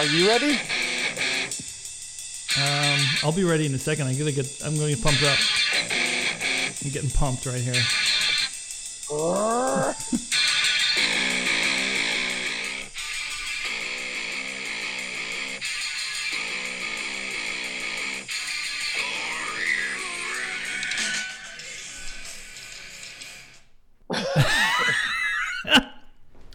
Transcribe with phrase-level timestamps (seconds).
[0.00, 0.52] Are you ready?
[2.56, 4.06] Um, I'll be ready in a second.
[4.06, 4.46] I'm gonna get.
[4.64, 5.36] I'm gonna get pumped up.
[6.82, 7.74] I'm getting pumped right here.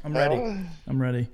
[0.03, 0.65] I'm ready.
[0.87, 1.27] I'm ready.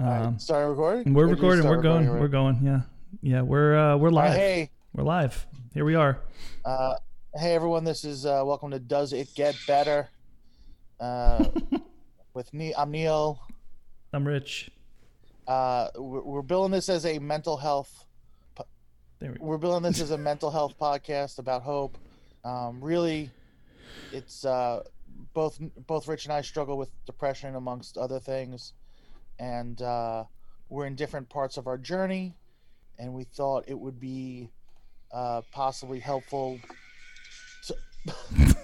[0.00, 1.12] Um, Start recording.
[1.12, 1.66] we're Or did you recording.
[1.68, 2.08] We're going.
[2.08, 2.20] already?
[2.22, 2.60] We're going.
[2.64, 2.80] Yeah.
[3.20, 3.42] Yeah.
[3.42, 4.32] We're uh, we're Uh, live.
[4.34, 5.46] hey, We're live.
[5.74, 6.20] Here we are.
[6.64, 6.94] uh,
[7.34, 7.84] hey everyone.
[7.84, 10.08] This is uh, welcome to Does It Get Better?
[10.98, 11.44] Uh,
[12.34, 13.40] with me, I'm Neil.
[14.12, 14.70] I'm Rich.
[15.46, 18.04] Uh, we're, we're billing this as a mental health.
[19.18, 19.44] There we go.
[19.44, 21.98] We're billing this as a mental health podcast about hope.
[22.42, 23.30] Um, really,
[24.12, 24.82] it's uh,
[25.34, 28.72] both both Rich and I struggle with depression amongst other things,
[29.40, 30.24] and uh,
[30.68, 32.36] we're in different parts of our journey,
[32.98, 34.50] and we thought it would be
[35.12, 36.60] uh, possibly helpful.
[37.66, 37.76] To...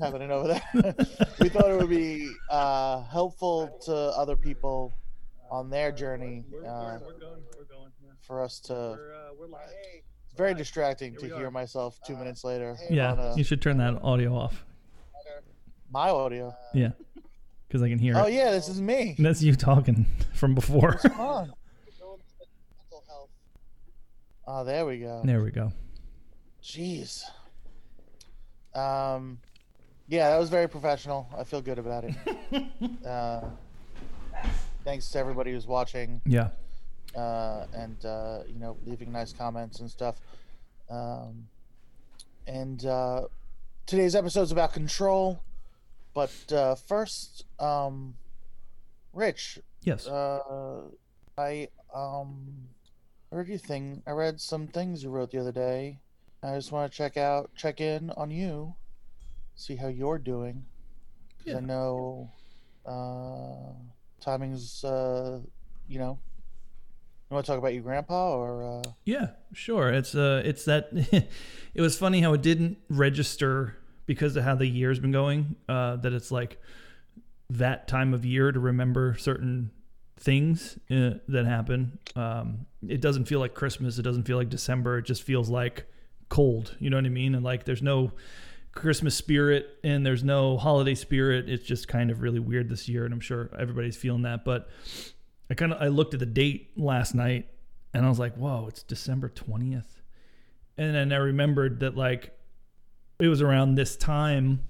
[0.00, 0.62] happening over there.
[1.40, 4.92] we thought it would be uh, helpful to other people
[5.50, 7.00] on their journey uh, going.
[7.04, 7.42] We're going.
[8.22, 8.98] for us to.
[9.38, 9.68] we're live.
[10.24, 12.76] It's very distracting to hear myself two minutes later.
[12.90, 13.12] Yeah.
[13.12, 14.64] uh, You should turn that audio off.
[15.90, 16.54] my audio.
[16.72, 16.90] Yeah.
[17.68, 18.34] Because I can hear Oh it.
[18.34, 19.14] yeah, this is me.
[19.16, 20.94] And That's you talking from before.
[20.94, 21.52] Come on.
[24.46, 25.22] Oh, there we go.
[25.24, 25.72] there we go.
[26.62, 27.24] Jeez.
[28.74, 29.38] Um,
[30.06, 31.26] yeah, that was very professional.
[31.36, 32.14] I feel good about it.
[33.06, 33.40] uh,
[34.84, 36.50] thanks to everybody who's watching Yeah.
[37.16, 40.16] uh, and uh, you know leaving nice comments and stuff.
[40.90, 41.46] Um,
[42.46, 43.22] and uh,
[43.86, 45.40] today's episode is about control,
[46.14, 48.14] but uh, first, um,
[49.12, 50.06] Rich, Yes.
[50.06, 50.82] uh,
[51.36, 52.68] I um
[53.30, 54.02] heard you thing.
[54.06, 55.98] I read some things you wrote the other day.
[56.42, 58.74] I just want to check out, check in on you,
[59.56, 60.64] see how you're doing.
[61.44, 61.56] Yeah.
[61.56, 62.30] I know
[62.86, 63.72] uh,
[64.20, 65.40] timing's, uh,
[65.88, 66.18] you know.
[67.30, 68.62] You want to talk about your grandpa or?
[68.62, 68.90] Uh...
[69.04, 69.88] Yeah, sure.
[69.88, 70.90] It's uh it's that
[71.74, 75.96] it was funny how it didn't register because of how the year's been going, uh
[75.96, 76.60] that it's like
[77.50, 79.70] that time of year to remember certain
[80.18, 81.98] things uh, that happen.
[82.16, 85.86] Um it doesn't feel like Christmas, it doesn't feel like December, it just feels like
[86.28, 87.34] cold, you know what I mean?
[87.34, 88.12] And like there's no
[88.72, 91.48] Christmas spirit and there's no holiday spirit.
[91.48, 94.68] It's just kind of really weird this year and I'm sure everybody's feeling that, but
[95.50, 97.48] I kind of I looked at the date last night
[97.92, 100.00] and I was like, "Whoa, it's December 20th."
[100.76, 102.36] And then I remembered that like
[103.24, 104.60] it was around this time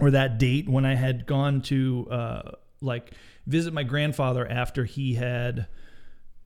[0.00, 2.50] or that date when I had gone to uh
[2.80, 3.12] like
[3.46, 5.66] visit my grandfather after he had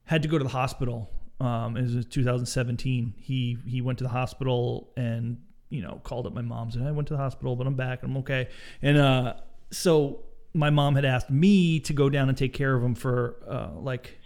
[0.05, 1.09] had to go to the hospital.
[1.39, 3.13] Um, it was 2017.
[3.17, 6.91] He he went to the hospital and you know called up my mom and I
[6.91, 8.03] went to the hospital, but I'm back.
[8.03, 8.47] I'm okay.
[8.81, 9.35] And uh,
[9.71, 13.35] so my mom had asked me to go down and take care of him for
[13.47, 14.17] uh, like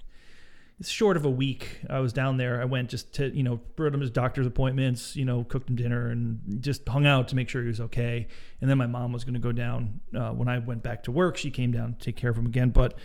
[0.90, 1.82] short of a week.
[1.90, 2.62] I was down there.
[2.62, 5.76] I went just to, you know, brought him his doctor's appointments, you know, cooked him
[5.76, 8.28] dinner and just hung out to make sure he was okay.
[8.62, 11.12] And then my mom was going to go down uh, when I went back to
[11.12, 11.38] work.
[11.38, 12.70] She came down to take care of him again.
[12.70, 12.98] But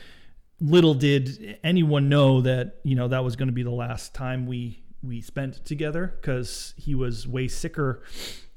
[0.61, 4.47] little did anyone know that, you know, that was going to be the last time
[4.47, 8.03] we we spent together because he was way sicker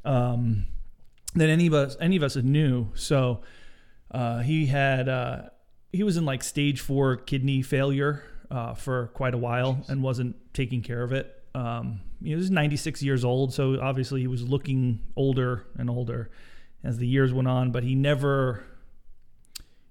[0.06, 0.66] um,
[1.36, 2.91] than any of us any of us knew.
[2.96, 3.41] So
[4.12, 5.41] uh, he had uh,
[5.91, 10.35] he was in like stage four kidney failure uh, for quite a while and wasn't
[10.53, 11.35] taking care of it.
[11.55, 16.29] Um, he was 96 years old, so obviously he was looking older and older
[16.83, 17.71] as the years went on.
[17.71, 18.63] But he never,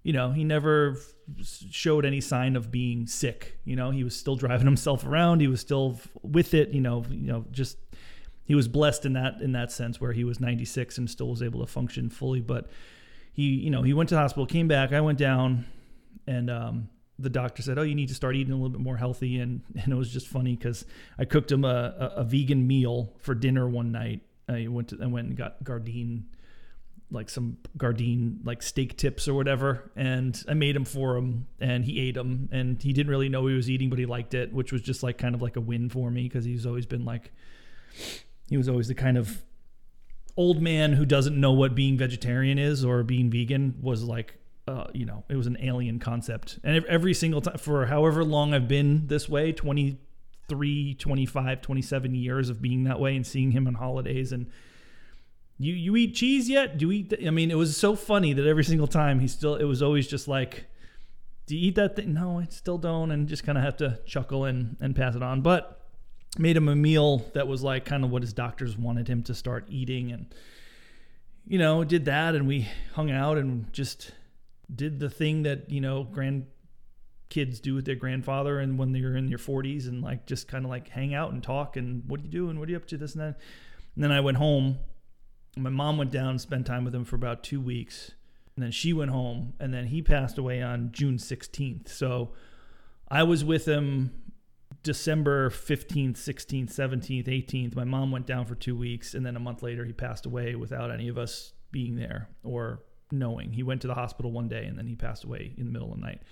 [0.03, 0.97] you know, he never
[1.43, 3.59] showed any sign of being sick.
[3.65, 5.41] You know, he was still driving himself around.
[5.41, 6.71] He was still with it.
[6.71, 7.79] You know, you know, just
[8.45, 11.43] he was blessed in that in that sense where he was 96 and still was
[11.43, 12.41] able to function fully.
[12.41, 12.69] But
[13.33, 14.93] he, you know, he went to the hospital, came back.
[14.93, 15.67] I went down,
[16.27, 16.89] and um,
[17.19, 19.63] the doctor said, "Oh, you need to start eating a little bit more healthy." And
[19.83, 20.85] and it was just funny because
[21.19, 24.23] I cooked him a, a, a vegan meal for dinner one night.
[24.49, 26.23] I went to I went and got Gardein,
[27.11, 31.85] like some Gardein like steak tips or whatever, and I made them for him, and
[31.85, 34.53] he ate them, and he didn't really know he was eating, but he liked it,
[34.53, 37.05] which was just like kind of like a win for me because he's always been
[37.05, 37.33] like,
[38.49, 39.43] he was always the kind of
[40.39, 44.38] old man who doesn't know what being vegetarian is or being vegan was like
[44.69, 48.55] uh, you know it was an alien concept and every single time for however long
[48.55, 53.67] i've been this way 23 25 27 years of being that way and seeing him
[53.67, 54.51] on holidays and
[55.59, 58.47] you you eat cheese yet do you eat i mean it was so funny that
[58.47, 60.67] every single time he still it was always just like
[61.49, 62.13] do you eat that thing?
[62.13, 63.11] No, I still don't.
[63.11, 65.41] And just kind of have to chuckle and, and pass it on.
[65.41, 65.81] But
[66.39, 69.35] made him a meal that was like kind of what his doctors wanted him to
[69.35, 70.13] start eating.
[70.13, 70.27] And,
[71.47, 72.35] you know, did that.
[72.35, 74.13] And we hung out and just
[74.75, 79.27] did the thing that, you know, grandkids do with their grandfather and when they're in
[79.27, 82.25] their 40s and like just kind of like hang out and talk and what are
[82.25, 82.59] you doing?
[82.59, 82.97] What are you up to?
[82.97, 83.39] This and that.
[83.95, 84.79] And then I went home.
[85.57, 88.13] My mom went down and spent time with him for about two weeks
[88.59, 91.89] and then she went home and then he passed away on June 16th.
[91.89, 92.33] So
[93.09, 94.13] I was with him
[94.83, 97.77] December 15th, 16th, 17th, 18th.
[97.77, 100.57] My mom went down for 2 weeks and then a month later he passed away
[100.57, 103.53] without any of us being there or knowing.
[103.53, 105.93] He went to the hospital one day and then he passed away in the middle
[105.93, 106.23] of the night.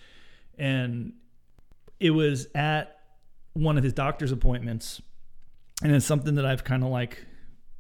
[0.59, 1.15] And
[2.01, 2.99] it was at
[3.53, 5.01] one of his doctor's appointments
[5.83, 7.27] and it's something that I've kind of like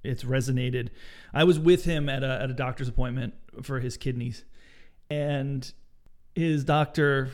[0.04, 0.90] it's resonated.
[1.32, 4.44] I was with him at a at a doctor's appointment for his kidneys,
[5.10, 5.70] and
[6.34, 7.30] his doctor.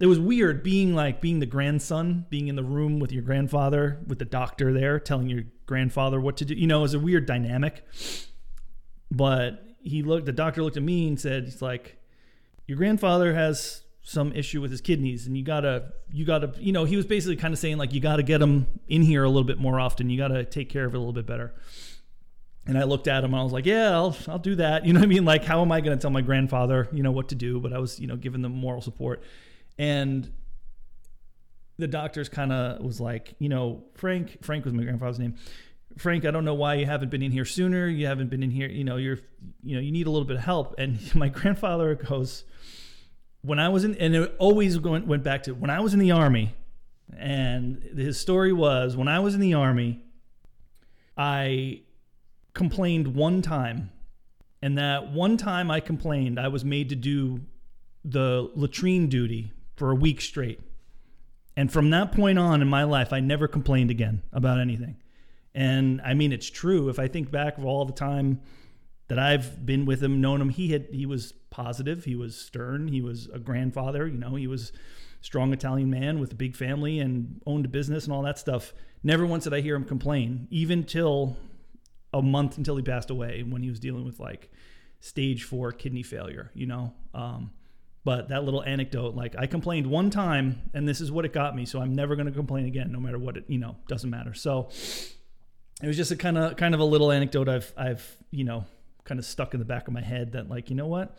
[0.00, 4.00] It was weird being like being the grandson, being in the room with your grandfather,
[4.06, 6.54] with the doctor there, telling your grandfather what to do.
[6.54, 7.84] You know, it was a weird dynamic.
[9.10, 10.26] But he looked.
[10.26, 11.96] The doctor looked at me and said, "He's like,
[12.66, 16.86] your grandfather has some issue with his kidneys and you gotta you gotta you know
[16.86, 19.44] he was basically kind of saying like you gotta get him in here a little
[19.44, 21.52] bit more often you gotta take care of it a little bit better
[22.66, 24.84] and I looked at him and I was like, yeah, I'll, I'll do that.
[24.90, 25.24] You know what I mean?
[25.24, 27.58] Like, how am I to tell my grandfather, you know, what to do?
[27.60, 29.22] But I was, you know, giving them moral support.
[29.78, 30.30] And
[31.78, 35.36] the doctors kind of was like, you know, Frank, Frank was my grandfather's name.
[35.98, 37.86] Frank, I don't know why you haven't been in here sooner.
[37.86, 39.18] You haven't been in here, you know, you're,
[39.62, 40.74] you know, you need a little bit of help.
[40.78, 42.44] And my grandfather goes,
[43.42, 46.00] when I was in, and it always went, went back to when I was in
[46.00, 46.54] the army.
[47.16, 50.00] And his story was when I was in the army,
[51.16, 51.82] I
[52.54, 53.90] complained one time,
[54.62, 57.40] and that one time I complained, I was made to do
[58.04, 60.60] the latrine duty for a week straight.
[61.56, 64.96] And from that point on in my life, I never complained again about anything.
[65.54, 66.88] And I mean, it's true.
[66.88, 68.40] If I think back of all the time
[69.08, 72.88] that I've been with him, known him, he had he was positive, he was stern,
[72.88, 74.06] he was a grandfather.
[74.06, 74.72] You know, he was
[75.20, 78.72] strong Italian man with a big family and owned a business and all that stuff.
[79.02, 81.36] Never once did I hear him complain, even till
[82.12, 84.50] a month until he passed away when he was dealing with like
[85.00, 86.92] stage four kidney failure, you know?
[87.14, 87.52] Um,
[88.04, 91.54] but that little anecdote, like I complained one time and this is what it got
[91.54, 91.66] me.
[91.66, 94.34] So I'm never going to complain again, no matter what it, you know, doesn't matter.
[94.34, 94.70] So
[95.82, 98.64] it was just a kind of, kind of a little anecdote I've, I've, you know,
[99.04, 101.16] kind of stuck in the back of my head that like, you know what?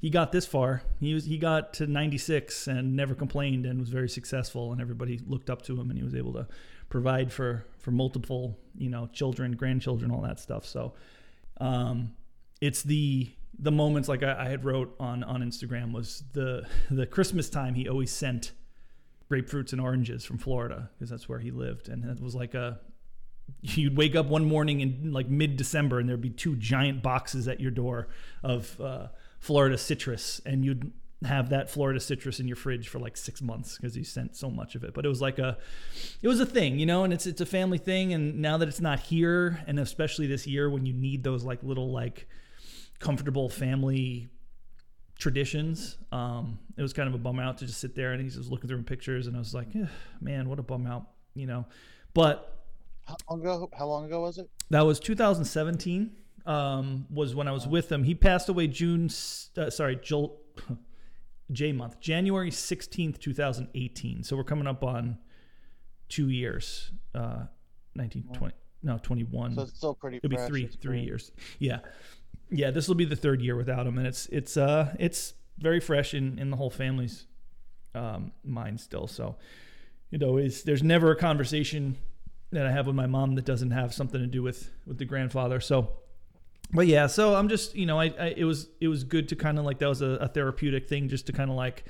[0.00, 0.82] He got this far.
[1.00, 5.20] He was, he got to 96 and never complained and was very successful and everybody
[5.26, 6.46] looked up to him and he was able to
[6.88, 10.94] provide for for multiple you know children grandchildren all that stuff so
[11.60, 12.12] um
[12.60, 13.28] it's the
[13.58, 17.74] the moments like I, I, had wrote on on instagram was the the christmas time
[17.74, 18.52] he always sent
[19.30, 22.78] grapefruits and oranges from florida because that's where he lived and it was like a
[23.62, 27.48] you'd wake up one morning in like mid december and there'd be two giant boxes
[27.48, 28.08] at your door
[28.42, 29.06] of uh,
[29.40, 30.92] florida citrus and you'd
[31.24, 34.50] have that Florida citrus in your fridge for like six months because he sent so
[34.50, 34.94] much of it.
[34.94, 35.58] But it was like a,
[36.22, 38.12] it was a thing, you know, and it's it's a family thing.
[38.12, 41.62] And now that it's not here, and especially this year when you need those like
[41.62, 42.26] little like
[42.98, 44.28] comfortable family
[45.18, 48.36] traditions, um, it was kind of a bum out to just sit there and he's
[48.36, 49.86] just looking through pictures, and I was like, eh,
[50.20, 51.66] man, what a bum out, you know.
[52.12, 52.63] But
[53.06, 53.70] how long ago?
[53.76, 54.48] How long ago was it?
[54.70, 56.12] That was 2017.
[56.46, 58.04] Um, was when I was with him.
[58.04, 59.08] He passed away June.
[59.56, 60.40] Uh, sorry, Joel.
[61.52, 64.22] J month, January 16th, 2018.
[64.22, 65.18] So we're coming up on
[66.08, 67.44] two years, uh,
[67.94, 69.54] 19, 20, no, 21.
[69.54, 71.32] So it's still pretty It'll be three, three years.
[71.58, 71.80] Yeah.
[72.50, 72.70] Yeah.
[72.70, 73.98] This will be the third year without him.
[73.98, 77.26] And it's, it's, uh, it's very fresh in, in the whole family's,
[77.94, 79.06] um, mind still.
[79.06, 79.36] So,
[80.10, 81.96] you know, is there's never a conversation
[82.54, 85.04] that I have with my mom that doesn't have something to do with, with the
[85.04, 85.60] grandfather.
[85.60, 85.90] So,
[86.72, 89.36] but yeah, so I'm just you know I, I it was it was good to
[89.36, 91.84] kind of like that was a, a therapeutic thing just to kind of like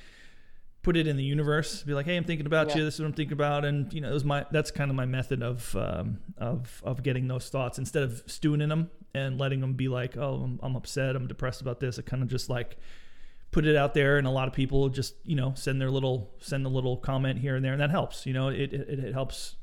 [0.84, 2.76] put it in the universe, be like, hey, I'm thinking about yeah.
[2.76, 2.84] you.
[2.84, 4.96] This is what I'm thinking about, and you know, it was my that's kind of
[4.96, 9.38] my method of um, of of getting those thoughts instead of stewing in them and
[9.38, 11.98] letting them be like, oh, I'm, I'm upset, I'm depressed about this.
[11.98, 12.76] I kind of just like
[13.50, 16.30] put it out there, and a lot of people just you know send their little
[16.38, 18.26] send a little comment here and there, and that helps.
[18.26, 19.56] You know, it it, it helps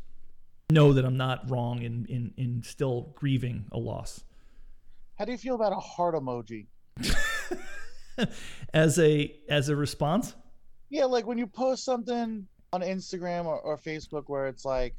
[0.72, 4.24] know that I'm not wrong in in in still grieving a loss.
[5.16, 6.68] How do you feel about a heart emoji?
[8.74, 10.36] as a as a response?
[10.90, 14.96] Yeah, like when you post something on Instagram or, or Facebook where it's like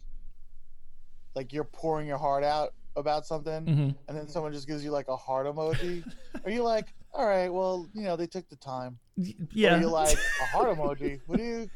[1.35, 3.91] like you're pouring your heart out about something mm-hmm.
[4.09, 6.05] and then someone just gives you like a heart emoji.
[6.45, 8.99] Are you like, all right, well, you know, they took the time.
[9.17, 11.21] Y- Or Yeah, you like a heart emoji?
[11.27, 11.71] What do you?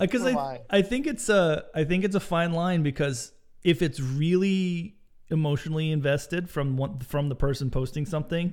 [0.00, 0.60] Uh, because I I?
[0.70, 3.32] I think it's a I think it's a fine line because
[3.64, 4.96] if it's really
[5.30, 8.52] emotionally invested from one from the person posting something,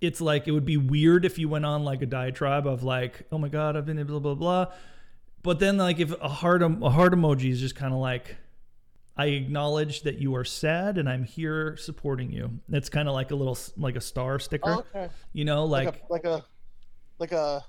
[0.00, 3.26] it's like it would be weird if you went on like a diatribe of like,
[3.32, 4.66] oh my god, I've been blah blah blah.
[5.42, 8.36] But then like if a heart a heart emoji is just kind of like
[9.16, 12.60] I acknowledge that you are sad and I'm here supporting you.
[12.70, 15.08] It's kind of like a little like a star sticker, Oh, okay.
[15.32, 16.44] you know, like, Like, a like a
[17.18, 17.64] like a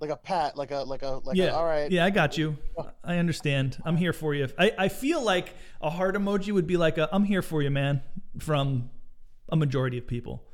[0.00, 1.90] like a pat, like a like a like yeah, a, all right.
[1.90, 2.56] yeah, I got you.
[3.02, 3.80] I understand.
[3.84, 4.48] I'm here for you.
[4.58, 7.70] I, I feel like a heart emoji would be like a I'm here for you,
[7.70, 8.02] man,
[8.38, 8.90] from
[9.48, 10.44] a majority of people.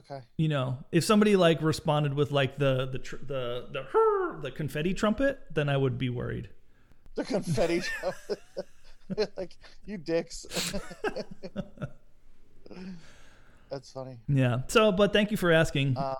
[0.00, 0.20] Okay.
[0.36, 4.50] You know, if somebody like responded with like the the tr- the the "Hurr," the
[4.50, 6.48] confetti trumpet, then I would be worried.
[7.14, 7.80] The confetti.
[7.80, 8.40] trumpet.
[9.36, 10.46] like you dicks.
[13.70, 14.18] That's funny.
[14.28, 14.62] Yeah.
[14.68, 15.96] So, but thank you for asking.
[15.96, 16.14] Um,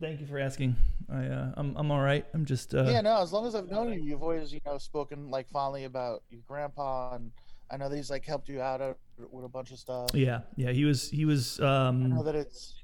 [0.00, 0.76] thank you for asking.
[1.12, 2.24] I uh, I'm I'm all right.
[2.34, 3.20] I'm just uh, yeah, no.
[3.20, 6.40] As long as I've known you, you've always you know spoken like fondly about your
[6.46, 7.30] grandpa, and
[7.70, 8.94] I know that he's like helped you out uh,
[9.30, 10.10] with a bunch of stuff.
[10.14, 10.72] yeah yeah.
[10.72, 12.74] He was he was I know um that it's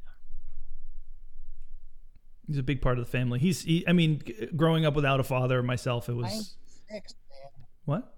[2.47, 3.38] he's a big part of the family.
[3.38, 6.45] He's he, I mean, g- growing up without a father myself, it was ninety
[6.88, 7.67] six, man.
[7.85, 8.14] what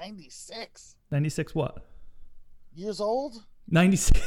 [0.00, 1.84] Ninety six 96 what
[2.74, 3.44] years old.
[3.68, 4.20] 96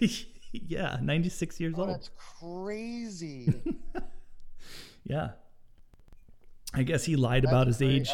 [0.52, 3.52] yeah 96 years Oh, old that's crazy.
[5.04, 5.30] yeah
[6.74, 8.10] i guess he lied That's about his age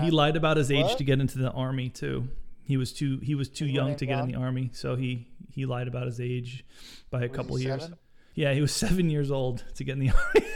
[0.00, 0.98] he lied about his age What?
[0.98, 2.28] to get into the army too
[2.64, 5.28] he was too he was too He young to get in the army so he
[5.50, 6.64] he lied about his age
[7.10, 7.98] by a Was couple years seven?
[8.34, 10.46] yeah he was seven years old to get in the army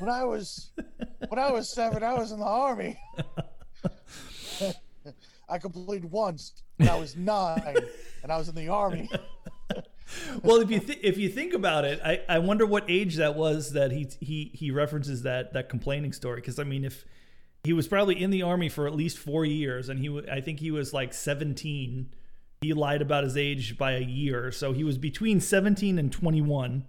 [0.00, 0.70] When I was
[1.28, 2.98] when I was seven, I was in the army.
[5.48, 7.76] I completed once when I was nine,
[8.22, 9.08] and I was in the army.
[10.42, 13.34] Well if you th- if you think about it I, I wonder what age that
[13.34, 16.36] was that he he he references that that complaining story.
[16.36, 17.04] Because i mean if
[17.64, 20.60] he was probably in the army for at least four years and he i think
[20.60, 22.10] he was like 17
[22.64, 24.50] he lied about his age by a year.
[24.50, 26.84] So he was between 17 and 21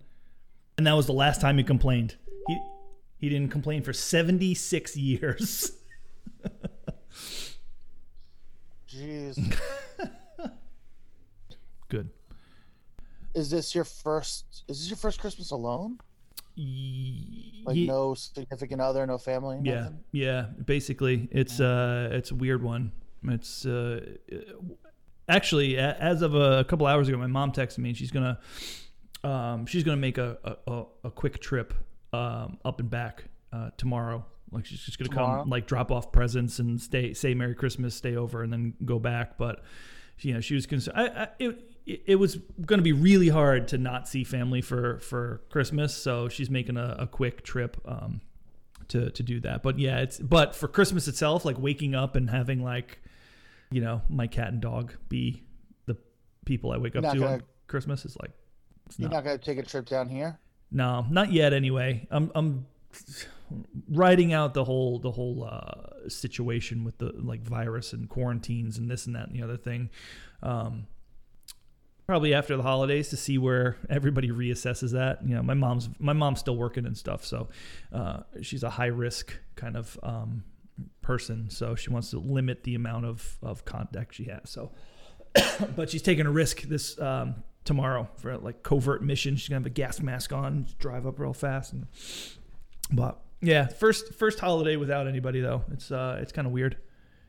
[0.77, 2.15] and that was the last time he complained.
[2.47, 2.59] He
[3.17, 5.71] he didn't complain for 76 years.
[8.89, 9.57] Jeez,
[11.89, 12.09] good
[13.35, 14.63] is this your first?
[14.67, 15.99] Is this your first Christmas alone?
[16.57, 19.59] Like Ye- no significant other, no family.
[19.63, 19.99] yeah nothing?
[20.13, 22.91] yeah basically it's uh it's a weird one
[23.25, 23.99] it's uh
[25.27, 28.39] actually as of a couple hours ago my mom texted me and she's gonna
[29.23, 31.73] um she's gonna make a a, a- a quick trip
[32.13, 35.41] um up and back uh tomorrow like she's just gonna Tomorrow?
[35.41, 38.97] come like drop off presents and stay say merry christmas stay over and then go
[38.99, 39.61] back but
[40.19, 43.29] you know she was concerned I, I it, it it was going to be really
[43.29, 47.77] hard to not see family for for christmas so she's making a, a quick trip
[47.85, 48.21] um
[48.89, 49.63] to to do that.
[49.63, 52.99] But yeah, it's but for Christmas itself, like waking up and having like,
[53.71, 55.43] you know, my cat and dog be
[55.85, 55.97] the
[56.45, 58.31] people I wake up to on Christmas is like,
[58.85, 60.37] it's You're not, not gonna take a trip down here.
[60.71, 61.53] no, not yet.
[61.53, 62.65] Anyway, I'm I'm
[63.89, 68.89] writing out the whole the whole uh, situation with the like virus and quarantines and
[68.89, 69.89] this and that and the other thing.
[70.43, 70.87] Um,
[72.05, 75.27] probably after the holidays to see where everybody reassesses that.
[75.27, 77.49] You know, my mom's my mom's still working and stuff, so
[77.91, 80.43] uh, she's a high risk kind of um,
[81.01, 81.49] person.
[81.49, 84.49] So she wants to limit the amount of of contact she has.
[84.49, 84.71] So,
[85.75, 89.35] but she's taking a risk this um, tomorrow for a, like covert mission.
[89.35, 91.87] She's gonna have a gas mask on, drive up real fast, and
[92.91, 95.63] but yeah, first first holiday without anybody though.
[95.71, 96.77] It's uh it's kind of weird.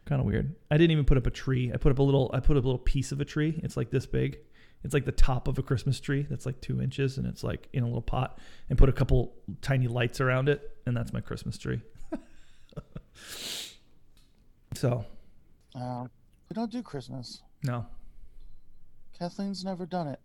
[0.04, 0.54] Kind of weird.
[0.70, 1.72] I didn't even put up a tree.
[1.74, 3.58] I put up a little I put up a little piece of a tree.
[3.64, 4.38] It's like this big.
[4.86, 7.68] It's like the top of a Christmas tree that's like two inches and it's like
[7.72, 8.38] in a little pot
[8.70, 11.80] and put a couple tiny lights around it and that's my Christmas tree.
[14.74, 15.04] so
[15.74, 16.08] Um,
[16.48, 17.42] we don't do Christmas.
[17.64, 17.84] no.
[19.18, 20.20] Kathleen's never done it.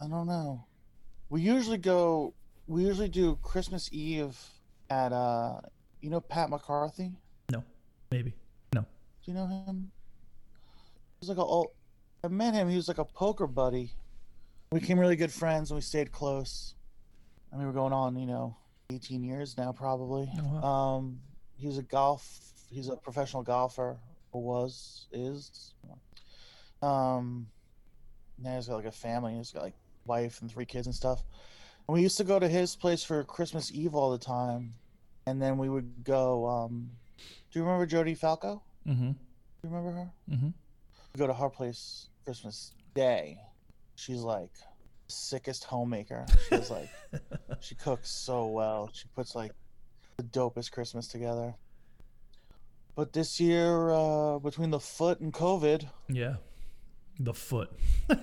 [0.00, 0.64] I don't know.
[1.28, 2.32] We usually go.
[2.66, 4.36] We usually do Christmas Eve
[4.90, 5.60] at uh,
[6.00, 7.12] you know Pat McCarthy.
[7.52, 7.62] No.
[8.10, 8.32] Maybe.
[8.74, 8.80] No.
[8.80, 8.86] Do
[9.30, 9.92] you know him?
[11.20, 11.68] He's like a old.
[12.24, 12.68] I met him.
[12.68, 13.90] He was like a poker buddy.
[14.70, 16.74] We became really good friends and we stayed close.
[17.52, 18.56] I mean, we're going on, you know,
[18.92, 20.30] 18 years now probably.
[20.38, 20.62] Oh, wow.
[20.62, 21.20] Um,
[21.56, 22.52] he was a golf.
[22.70, 23.98] He's a professional golfer,
[24.30, 25.74] or was, is.
[26.80, 27.48] Um,
[28.38, 29.34] now he's got like a family.
[29.34, 29.74] He's got like
[30.06, 31.24] wife and three kids and stuff.
[31.88, 34.74] And we used to go to his place for Christmas Eve all the time,
[35.26, 36.46] and then we would go.
[36.46, 36.90] Um,
[37.50, 38.62] do you remember Jodie Falco?
[38.88, 39.10] Mm-hmm.
[39.10, 39.18] Do
[39.64, 40.10] you remember her?
[40.30, 40.48] Mm-hmm.
[41.18, 43.38] Go to her place Christmas Day.
[43.96, 44.50] She's like
[45.08, 46.26] sickest homemaker.
[46.48, 46.88] She's like,
[47.60, 48.90] she cooks so well.
[48.92, 49.52] She puts like
[50.16, 51.54] the dopest Christmas together.
[52.94, 56.36] But this year, uh, between the foot and COVID, Yeah.
[57.18, 57.70] The foot.
[58.10, 58.16] uh,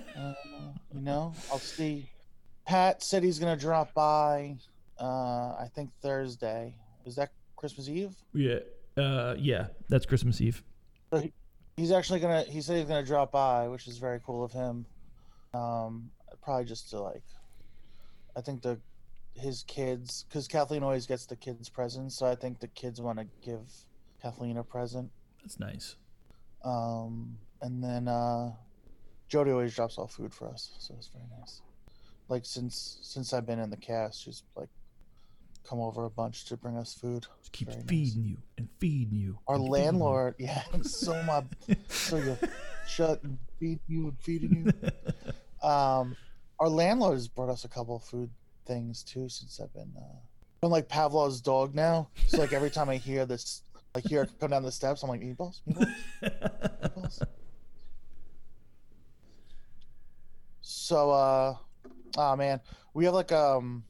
[0.92, 2.10] you know, I'll see.
[2.66, 4.56] Pat said he's gonna drop by.
[4.98, 6.74] Uh, I think Thursday.
[7.06, 8.14] Is that Christmas Eve?
[8.34, 8.58] Yeah.
[8.96, 9.68] Uh, yeah.
[9.88, 10.62] That's Christmas Eve.
[11.80, 12.42] He's actually gonna.
[12.42, 14.84] He said he's gonna drop by, which is very cool of him.
[15.54, 16.10] Um,
[16.42, 17.22] probably just to like.
[18.36, 18.78] I think the
[19.34, 23.18] his kids, because Kathleen always gets the kids presents, so I think the kids want
[23.18, 23.62] to give
[24.20, 25.10] Kathleen a present.
[25.40, 25.96] That's nice.
[26.62, 28.52] Um, and then uh,
[29.30, 31.62] Jody always drops off food for us, so it's very nice.
[32.28, 34.68] Like since since I've been in the cast, she's like
[35.68, 37.26] come over a bunch to bring us food.
[37.40, 37.88] Just keeps Very nice.
[37.88, 39.38] feeding you and feeding you.
[39.46, 39.84] Our and feeding you.
[39.84, 41.44] landlord, yeah, so my
[41.88, 42.36] so you
[42.86, 44.90] shut and feed you and feeding you.
[45.62, 46.16] Um,
[46.58, 48.30] our landlord has brought us a couple of food
[48.64, 49.92] things too since I've been.
[49.94, 50.16] Uh,
[50.62, 53.60] I'm like Pavlov's dog now, so like every time I hear this,
[53.94, 57.22] like hear her come down the steps, I'm like meatballs, meatballs, meatballs.
[60.62, 61.56] So, uh,
[62.16, 62.60] oh man,
[62.94, 63.84] we have like um,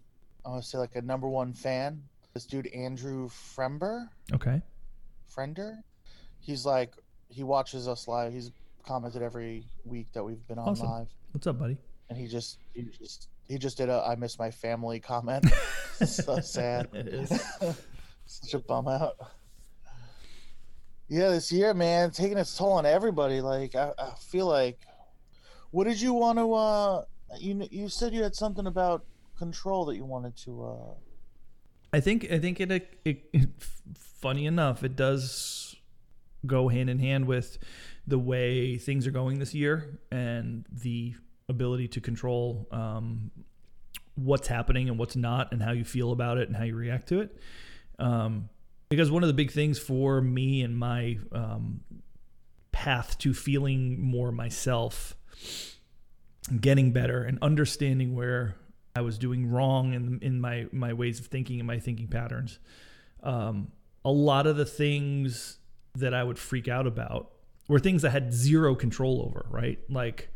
[0.45, 2.03] I want to say like a number one fan.
[2.35, 4.09] This dude Andrew Frember.
[4.33, 4.63] Okay.
[5.35, 5.79] Friender.
[6.39, 6.93] He's like
[7.29, 8.33] he watches us live.
[8.33, 8.51] He's
[8.87, 10.87] commented every week that we've been on Awesome.
[10.89, 11.77] live, What's up, buddy?
[12.09, 15.45] and he just he just he just did a I miss my family comment.
[16.05, 16.89] so sad.
[16.93, 17.31] It is.
[18.27, 19.17] Such a bum out.
[21.09, 23.41] Yeah, this year, man, taking its toll on everybody.
[23.41, 24.79] Like I, I feel like,
[25.73, 26.53] what did you want to?
[26.55, 27.05] uh
[27.39, 29.05] You you said you had something about
[29.41, 30.51] control that you wanted to.
[30.65, 30.95] uh
[31.93, 32.71] I think I think it,
[33.05, 33.49] it, it
[33.97, 35.75] funny enough it does
[36.47, 37.59] go hand in hand with
[38.07, 41.15] the way things are going this year and the
[41.49, 43.31] ability to control um,
[44.15, 47.09] what's happening and what's not and how you feel about it and how you react
[47.09, 47.37] to it.
[47.99, 48.49] Um,
[48.89, 51.81] because one of the big things for me and my um,
[52.73, 55.15] path to feeling more myself,
[56.61, 58.57] getting better, and understanding where
[58.97, 62.59] I was doing wrong in in my my ways of thinking and my thinking patterns.
[63.23, 63.73] Um,
[64.05, 65.59] a lot of the things
[65.95, 67.31] that I would freak out about
[67.69, 69.47] were things I had zero control over.
[69.51, 70.33] Right, like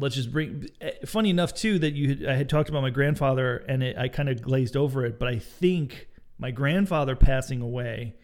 [0.00, 0.68] let's just bring.
[0.80, 3.98] eh, Funny enough, too, that you had- I had talked about my grandfather and it,
[3.98, 8.14] I kind of glazed over it, but I think my grandfather passing away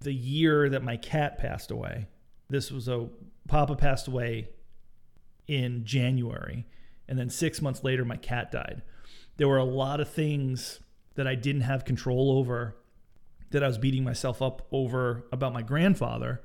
[0.00, 2.06] the year that my cat passed away.
[2.48, 3.08] This was a
[3.48, 4.50] Papa passed away
[5.48, 6.66] in January,
[7.08, 8.82] and then six months later, my cat died.
[9.36, 10.80] There were a lot of things
[11.14, 12.76] that I didn't have control over
[13.50, 16.42] that I was beating myself up over about my grandfather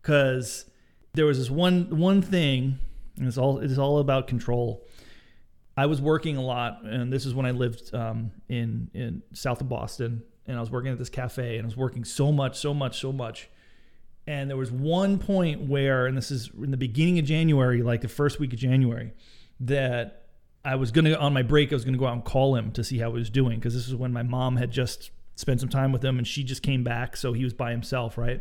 [0.00, 0.66] because
[1.14, 2.78] there was this one one thing,
[3.16, 4.86] and it's all it's all about control.
[5.76, 9.60] I was working a lot, and this is when I lived um, in in south
[9.60, 12.58] of Boston, and I was working at this cafe, and I was working so much,
[12.58, 13.48] so much, so much.
[14.26, 18.02] And there was one point where, and this is in the beginning of January, like
[18.02, 19.12] the first week of January,
[19.62, 20.26] that
[20.64, 22.84] I was gonna on my break, I was gonna go out and call him to
[22.84, 25.68] see how he was doing, because this is when my mom had just spent some
[25.68, 28.40] time with him, and she just came back, so he was by himself, right?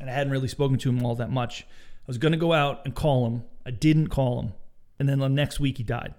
[0.00, 1.62] And I hadn't really spoken to him all that much.
[1.62, 3.44] I was gonna go out and call him.
[3.64, 4.52] I didn't call him,
[4.98, 6.14] and then the next week he died.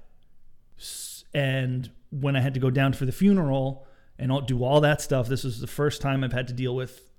[1.33, 3.87] And when I had to go down for the funeral
[4.19, 7.09] and do all that stuff, this was the first time I've had to deal with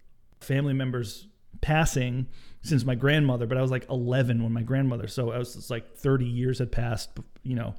[0.40, 1.26] family members
[1.64, 2.26] passing
[2.62, 3.46] since my grandmother.
[3.46, 6.70] But I was like 11 when my grandmother, so I was like 30 years had
[6.70, 7.10] passed.
[7.42, 7.74] You know.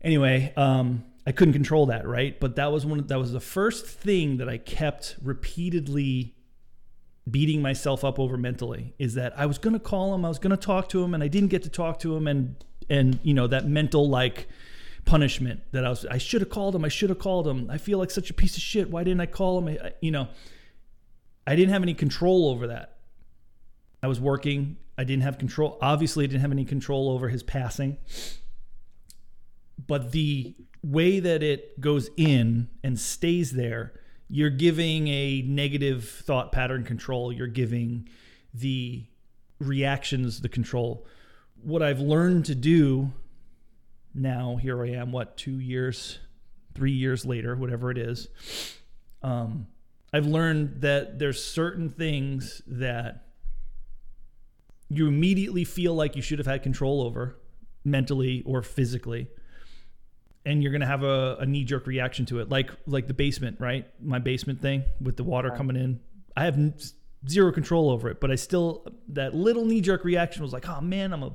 [0.00, 2.38] Anyway, um, I couldn't control that, right?
[2.38, 3.04] But that was one.
[3.08, 6.34] That was the first thing that I kept repeatedly
[7.28, 10.38] beating myself up over mentally is that I was going to call him, I was
[10.38, 13.18] going to talk to him and I didn't get to talk to him and and
[13.22, 14.48] you know that mental like
[15.04, 17.68] punishment that I was I should have called him, I should have called him.
[17.70, 18.88] I feel like such a piece of shit.
[18.88, 19.68] Why didn't I call him?
[19.68, 20.28] I- you know,
[21.48, 22.98] I didn't have any control over that.
[24.02, 25.78] I was working, I didn't have control.
[25.80, 27.98] Obviously, I didn't have any control over his passing.
[29.84, 33.94] But the way that it goes in and stays there
[34.28, 37.32] you're giving a negative thought pattern control.
[37.32, 38.08] You're giving
[38.52, 39.06] the
[39.58, 41.06] reactions the control.
[41.62, 43.12] What I've learned to do
[44.14, 46.18] now, here I am, what, two years,
[46.74, 48.28] three years later, whatever it is.
[49.22, 49.66] Um,
[50.12, 53.24] I've learned that there's certain things that
[54.88, 57.36] you immediately feel like you should have had control over
[57.84, 59.28] mentally or physically
[60.48, 63.58] and you're gonna have a, a knee jerk reaction to it, like like the basement,
[63.60, 63.86] right?
[64.02, 66.00] My basement thing with the water coming in.
[66.36, 66.74] I have n-
[67.28, 70.80] zero control over it, but I still that little knee jerk reaction was like, oh
[70.80, 71.32] man, I'm a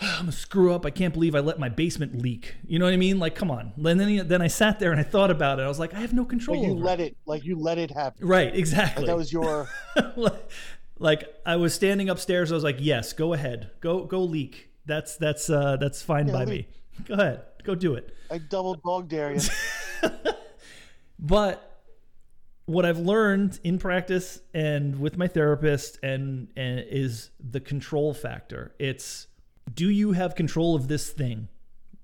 [0.18, 0.86] I'm a screw up.
[0.86, 2.54] I can't believe I let my basement leak.
[2.66, 3.18] You know what I mean?
[3.18, 3.72] Like, come on.
[3.76, 5.62] And then then I sat there and I thought about it.
[5.62, 6.58] I was like, I have no control.
[6.58, 7.12] Like you let it.
[7.12, 8.26] it, like you let it happen.
[8.26, 9.02] Right, exactly.
[9.02, 9.68] Like that was your.
[10.98, 12.50] like I was standing upstairs.
[12.50, 14.70] I was like, yes, go ahead, go go leak.
[14.86, 16.68] That's that's uh that's fine Yeah, by leak.
[16.68, 17.04] me.
[17.06, 18.14] Go ahead, go do it.
[18.30, 19.40] I double dog dare you.
[21.20, 21.82] But
[22.64, 28.74] what I've learned in practice and with my therapist and, and is the control factor.
[28.78, 29.26] It's
[29.72, 31.48] do you have control of this thing?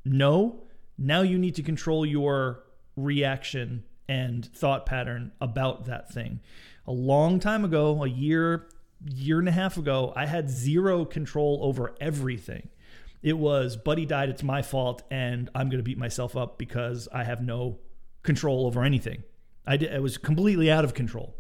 [0.05, 0.63] No.
[0.99, 2.63] Now you need to control your
[2.97, 6.41] reaction and thought pattern about that thing.
[6.87, 8.69] A long time ago, a year,
[9.05, 12.69] year and a half ago, I had zero control over everything.
[13.23, 17.09] It was, Buddy died, it's my fault, and I'm going to beat myself up because
[17.13, 17.79] I have no
[18.23, 19.25] control over anything.
[19.67, 21.37] I, did, I was completely out of control.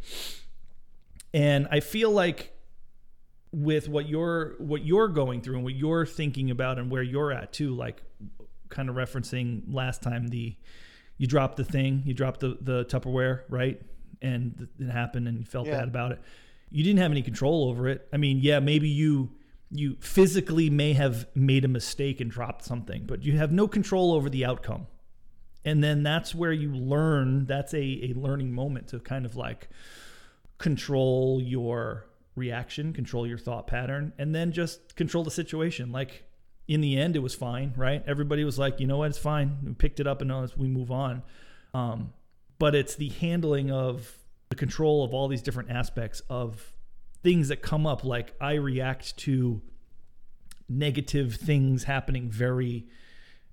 [1.32, 2.55] And I feel like
[3.56, 7.32] with what you're what you're going through and what you're thinking about and where you're
[7.32, 8.02] at too, like
[8.68, 10.54] kind of referencing last time the
[11.16, 13.80] you dropped the thing, you dropped the the Tupperware, right?
[14.20, 15.78] And it happened and you felt Yeah.
[15.78, 16.20] bad about it.
[16.70, 18.06] You didn't have any control over it.
[18.12, 19.30] I mean, yeah, maybe you
[19.70, 24.12] you physically may have made a mistake and dropped something, but you have no control
[24.12, 24.86] over the outcome.
[25.64, 27.78] And then that's where you learn, that's a,
[28.10, 29.68] a learning moment to kind of like
[30.58, 35.90] control your reaction, control your thought pattern, and then just control the situation.
[35.90, 36.24] Like
[36.68, 38.04] in the end, it was fine, right?
[38.06, 39.58] Everybody was like, you know what, it's fine.
[39.64, 41.22] We picked it up and we move on.
[41.74, 42.12] Um,
[42.58, 44.18] but it's the handling of
[44.48, 46.72] the control of all these different aspects of
[47.22, 48.04] things that come up.
[48.04, 49.62] Like I react to
[50.68, 52.86] negative things happening very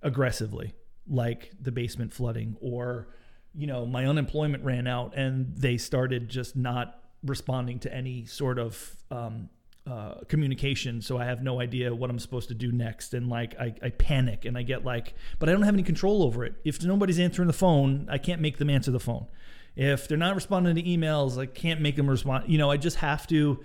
[0.01, 0.73] aggressively,
[1.07, 3.09] like the basement flooding, or,
[3.53, 8.59] you know, my unemployment ran out and they started just not responding to any sort
[8.59, 9.49] of um,
[9.85, 11.01] uh, communication.
[11.01, 13.13] So I have no idea what I'm supposed to do next.
[13.13, 16.23] And like, I, I panic and I get like, but I don't have any control
[16.23, 16.55] over it.
[16.63, 19.27] If nobody's answering the phone, I can't make them answer the phone.
[19.75, 22.45] If they're not responding to emails, I can't make them respond.
[22.47, 23.63] You know, I just have to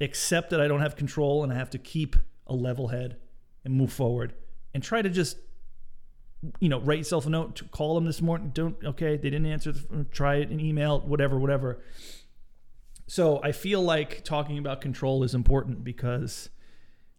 [0.00, 3.16] accept that I don't have control and I have to keep a level head
[3.64, 4.34] and move forward
[4.72, 5.38] and try to just
[6.60, 9.46] you know write yourself a note to call them this morning don't okay they didn't
[9.46, 11.82] answer the, try it an email whatever whatever
[13.06, 16.48] so i feel like talking about control is important because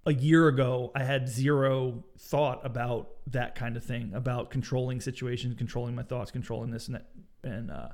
[0.06, 5.56] a year ago i had zero thought about that kind of thing about controlling situations
[5.58, 7.08] controlling my thoughts controlling this and that
[7.44, 7.90] and uh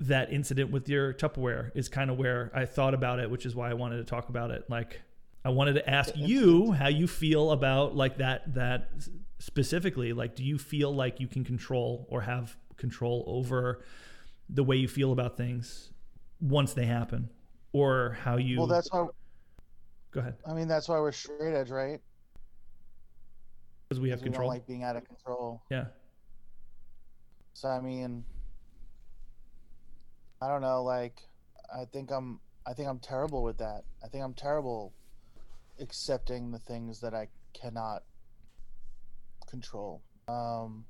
[0.00, 3.54] that incident with your Tupperware is kind of where I thought about it, which is
[3.54, 4.64] why I wanted to talk about it.
[4.68, 5.02] Like,
[5.44, 8.90] I wanted to ask you how you feel about like that that
[9.38, 10.12] specifically.
[10.12, 13.82] Like, do you feel like you can control or have control over
[14.48, 15.90] the way you feel about things
[16.40, 17.28] once they happen,
[17.72, 18.58] or how you?
[18.58, 19.06] Well, that's why.
[20.10, 22.00] go ahead I mean, that's why we're straight edge, right?
[23.88, 24.48] because we have 'Cause we don't control.
[24.50, 25.62] like being out of control.
[25.70, 25.86] yeah,
[27.54, 28.22] So I mean,
[30.42, 30.82] I don't know.
[30.82, 31.22] Like,
[31.74, 32.40] I think I'm.
[32.66, 33.84] I think I'm terrible with that.
[34.04, 34.92] I think I'm terrible
[35.80, 38.02] accepting the things that I cannot
[39.48, 40.02] control.
[40.28, 40.84] Um,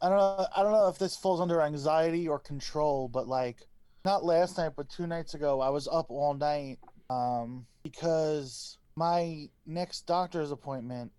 [0.00, 0.46] I don't know.
[0.56, 3.66] I don't know if this falls under anxiety or control, but like,
[4.04, 6.78] not last night, but two nights ago, I was up all night
[7.10, 11.12] um, because my next doctor's appointment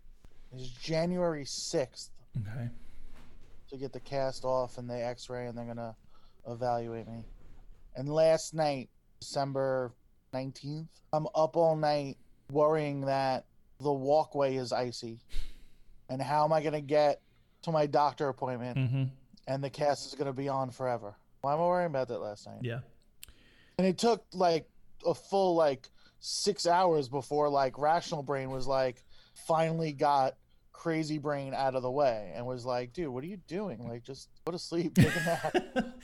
[0.56, 2.12] is January sixth.
[2.38, 2.70] Okay,
[3.70, 5.96] to get the cast off and the x-ray and they're gonna
[6.48, 7.24] evaluate me.
[7.96, 8.90] And last night
[9.20, 9.94] december
[10.34, 12.18] 19th i'm up all night
[12.52, 13.46] worrying that
[13.82, 15.20] the walkway is icy.
[16.08, 17.22] And how am i gonna get
[17.64, 18.78] to my doctor appointment?
[18.78, 19.04] Mm-hmm.
[19.48, 22.48] and the cast is gonna be on forever why am i worrying about that last
[22.48, 22.60] night?
[22.62, 22.80] Yeah,
[23.78, 24.70] and it took like
[25.06, 25.88] a full like
[26.20, 29.04] six hours before like rational brain was like
[29.48, 30.36] finally got
[30.74, 33.88] crazy brain out of the way and was like dude what are you doing?
[33.88, 35.86] Like just go to sleep take a nap.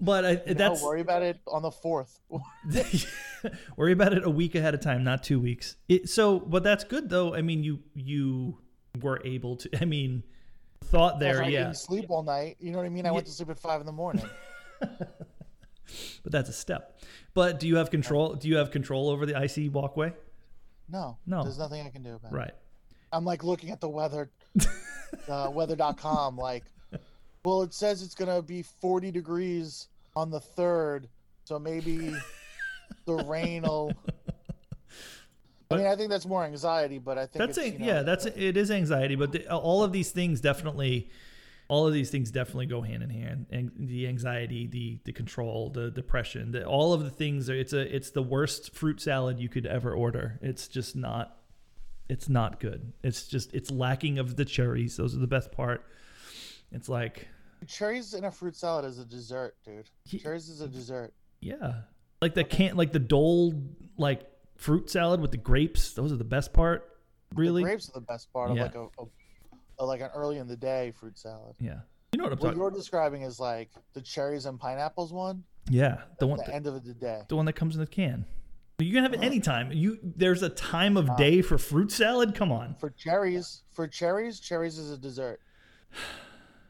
[0.00, 2.18] But I, You know, worry about it on the fourth.
[3.76, 5.76] Worry about it a week ahead of time not two weeks.
[5.88, 7.36] It, so but that's good though.
[7.36, 8.58] I mean you you
[9.00, 10.22] were able to i mean
[10.82, 12.56] thought there I yeah didn't sleep all night.
[12.60, 13.06] You know what i mean?
[13.06, 14.28] I went to sleep at five in the morning.
[16.22, 16.98] But that's a step.
[17.34, 20.12] But do you have control do you have control over the icy walkway?
[20.88, 21.18] No.
[21.26, 21.42] No.
[21.42, 22.34] there's nothing i can do about it.
[22.34, 22.52] Right.
[23.12, 24.30] I'm like looking at the weather
[25.28, 26.64] uh, weather.com like
[27.44, 31.08] well it says it's gonna be 40 degrees on the third
[31.44, 32.14] so maybe
[33.06, 33.92] the rain will
[35.74, 38.02] I mean, I think that's more anxiety, but I think that's a, you know, yeah
[38.02, 41.10] that's it is anxiety but the, all of these things definitely
[41.68, 45.70] all of these things definitely go hand in hand and the anxiety the the control
[45.70, 49.38] the depression the, all of the things are it's a it's the worst fruit salad
[49.38, 51.38] you could ever order it's just not
[52.08, 52.92] It's not good.
[53.02, 54.96] It's just it's lacking of the cherries.
[54.96, 55.86] Those are the best part.
[56.70, 57.28] It's like
[57.66, 59.88] Cherries in a fruit salad is a dessert, dude.
[60.20, 61.14] Cherries is a dessert.
[61.40, 61.82] yeah,
[62.20, 63.54] like the can't like the Dole
[63.96, 64.20] like
[64.56, 65.92] fruit salad with the grapes.
[65.92, 66.88] Those are the best part.
[67.34, 67.62] Really?
[67.62, 69.04] The grapes are the best part of like a, a,
[69.80, 71.54] a like an early in the day fruit salad.
[71.58, 71.80] Yeah.
[72.12, 72.58] You know what I'm What talking?
[72.60, 75.44] you're describing is like the cherries and pineapples one.
[75.70, 77.22] Yeah, the one At the end of the day.
[77.28, 78.26] the one that comes in the can.
[78.80, 79.26] You can have it Uh-huh.
[79.26, 79.70] anytime.
[79.72, 82.34] You there's a time of day for fruit salad.
[82.34, 82.74] Come on.
[82.80, 85.40] For cherries, for cherries, cherries is a dessert.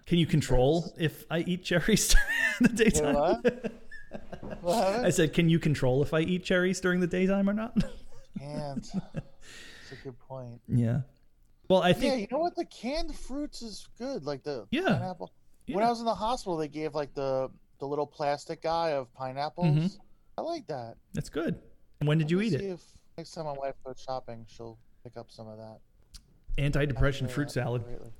[0.07, 2.15] Can you control if I eat cherries
[2.61, 3.43] during the daytime?
[4.41, 4.63] what?
[4.63, 5.07] What happened?
[5.07, 7.75] I said, can you control if I eat cherries during the daytime or not?
[8.39, 8.87] Can't.
[9.15, 10.61] That's a good point.
[10.69, 11.01] yeah.
[11.69, 12.13] Well, I think.
[12.13, 12.55] Yeah, you know what?
[12.57, 14.25] The canned fruits is good.
[14.25, 14.83] Like the Yeah.
[14.89, 15.33] pineapple.
[15.69, 19.13] When I was in the hospital, they gave like the the little plastic guy of
[19.15, 19.67] pineapples.
[19.67, 19.99] Mhm.
[20.39, 20.97] I like that.
[21.15, 21.59] that's good.
[22.01, 22.73] And when did you Let me eat see it?
[22.73, 22.81] If
[23.17, 25.79] next time my wife goes shopping, she'll pick up some of that.
[26.59, 27.85] Anti-depression fruit salad.
[27.85, 28.11] greatly.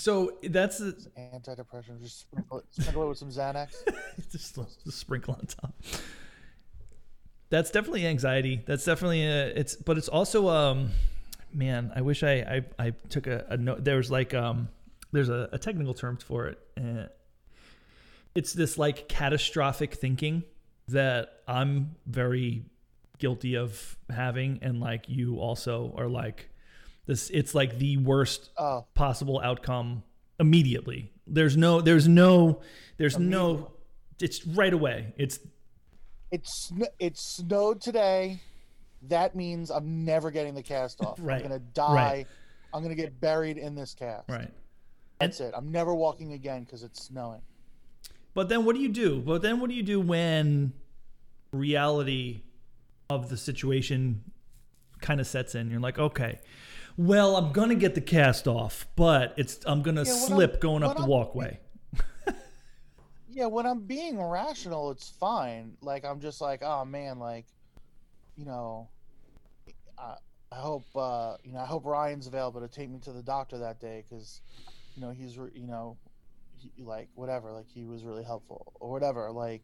[0.00, 2.00] So that's the, Antidepressant.
[2.02, 3.74] Just sprinkle it, sprinkle it with some Xanax.
[4.32, 5.74] just a sprinkle on top.
[7.50, 8.62] That's definitely anxiety.
[8.66, 10.90] That's definitely a, it's, but it's also um,
[11.52, 13.84] man, I wish I I, I took a, a note.
[13.84, 14.68] There's like um,
[15.12, 16.58] there's a, a technical term for it.
[16.78, 17.06] Uh,
[18.34, 20.44] it's this like catastrophic thinking
[20.88, 22.64] that I'm very
[23.18, 26.49] guilty of having, and like you also are like
[27.06, 27.30] this.
[27.30, 30.02] It's like the worst Oh, possible outcome
[30.38, 31.12] immediately.
[31.26, 32.60] There's no, there's no,
[32.96, 33.72] there's no,
[34.20, 35.14] it's right away.
[35.16, 35.38] It's
[36.30, 38.40] it's it snowed today.
[39.08, 41.18] That means I'm never getting the cast off.
[41.20, 41.36] Right.
[41.36, 41.94] I'm gonna die.
[41.94, 42.26] Right.
[42.72, 44.28] I'm gonna get buried in this cast.
[44.28, 44.50] right.
[45.18, 45.52] That's it.
[45.54, 47.42] I'm never walking again because it's snowing.
[48.32, 49.20] But then what do you do?
[49.20, 50.72] But then what do you do when
[51.52, 52.40] reality
[53.10, 54.22] of the situation
[55.02, 55.70] kind of sets in?
[55.70, 56.40] You're like, okay,
[57.06, 60.82] well, I'm gonna get the cast off, but it's I'm gonna Yeah, slip I'm- going
[60.82, 61.58] up the I'm- walkway.
[63.32, 65.76] Yeah, when I'm being rational, it's fine.
[65.82, 67.46] Like I'm just like, oh man, like,
[68.36, 68.88] you know,
[69.96, 70.16] I,
[70.50, 73.56] I hope uh, you know, I hope Ryan's available to take me to the doctor
[73.58, 74.40] that day because,
[74.96, 75.96] you know, he's re- you know,
[76.58, 79.30] he, like whatever, like he was really helpful or whatever.
[79.30, 79.62] Like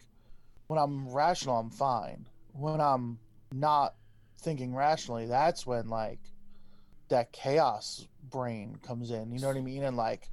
[0.68, 2.26] when I'm rational, I'm fine.
[2.52, 3.18] When I'm
[3.52, 3.94] not
[4.40, 6.20] thinking rationally, that's when like
[7.08, 9.32] that chaos brain comes in.
[9.32, 9.82] You know what I mean?
[9.84, 10.28] And like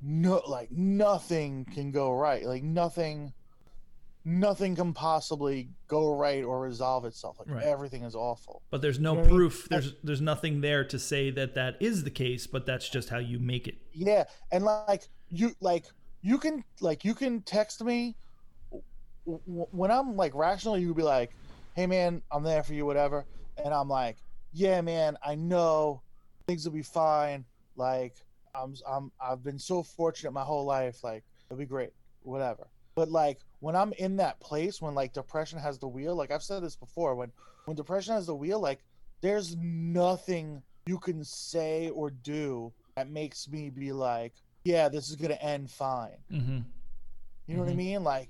[0.00, 3.32] no like nothing can go right like nothing
[4.24, 7.64] nothing can possibly go right or resolve itself like Right.
[7.64, 9.38] everything is awful But there's no You know what I mean?
[9.38, 9.68] proof.
[9.68, 12.46] There's there's nothing there to say that that is the case.
[12.46, 13.74] But that's just how you make it.
[13.92, 15.86] yeah and like you like
[16.22, 18.16] you can like you can text me
[19.24, 21.30] when i'm like rational you would be like
[21.74, 23.26] hey man i'm there for you whatever
[23.62, 24.16] and i'm like
[24.52, 26.02] yeah man i know
[26.46, 27.44] things will be fine
[27.76, 28.16] like
[28.54, 31.90] i'm i'm i've been so fortunate my whole life like it'll be great
[32.22, 36.30] whatever but like when i'm in that place when like depression has the wheel like
[36.30, 37.30] i've said this before when
[37.66, 38.80] when depression has the wheel like
[39.20, 44.32] there's nothing you can say or do that makes me be like
[44.64, 46.58] yeah this is gonna end fine Mm-hmm.
[47.46, 47.76] you know what I Mhm.
[47.76, 48.04] mean?
[48.04, 48.28] Like,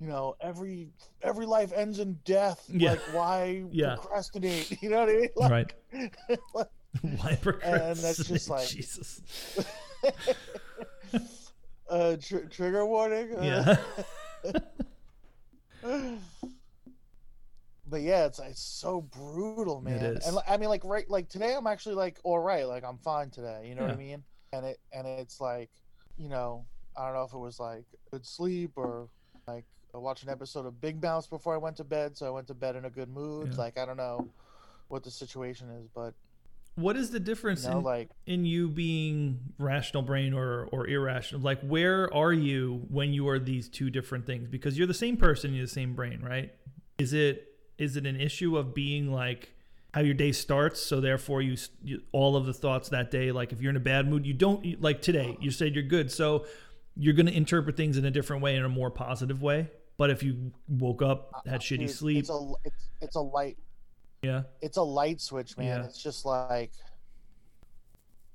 [0.00, 0.88] you know, every
[1.22, 2.64] every life ends in death.
[2.68, 2.92] Yeah.
[2.92, 3.96] Like, why Yeah.
[3.96, 4.78] procrastinate?
[4.82, 5.28] You know what I mean?
[5.36, 5.74] Like, Right.
[7.02, 9.20] Why And that's just like- Jesus.
[11.90, 13.34] uh, tr- trigger warning.
[13.36, 14.52] uh, Yeah.
[17.86, 19.94] but yeah, it's it's so brutal, man.
[19.94, 20.26] is.
[20.26, 22.66] And I mean, like right, like today, I'm actually like all right.
[22.66, 23.66] Like I'm fine today.
[23.68, 24.22] You know what I mean?
[24.52, 25.70] And it and it's like,
[26.16, 26.64] you know,
[26.96, 29.08] I don't know if it was like good sleep or
[29.46, 32.30] like I watched an episode of Big Mouth before I went to bed, so I
[32.30, 33.50] went to bed in a good mood.
[33.52, 33.58] Yeah.
[33.58, 34.28] Like I don't know
[34.88, 36.14] what the situation is, but
[36.74, 40.86] What is the difference you know, in, like in you being rational brain or or
[40.86, 41.40] irrational?
[41.42, 44.48] Like, where are you when you are these two different things?
[44.48, 46.52] Because you're the same person, you're the same brain, right?
[46.98, 47.44] Is it
[47.78, 49.52] is it an issue of being like
[49.94, 50.80] how your day starts?
[50.82, 53.32] So therefore, you, you all of the thoughts that day.
[53.32, 55.36] Like, if you're in a bad mood, you don't you- like today.
[55.40, 56.44] You said you're good, so
[56.98, 59.70] you're going to interpret things in a different way, in a more positive way.
[59.96, 63.56] But if you woke up, had shitty dude, sleep, It's a it's, it's a light
[64.22, 65.80] yeah, it's a light switch, man.
[65.80, 65.84] Yeah.
[65.84, 66.72] It's just like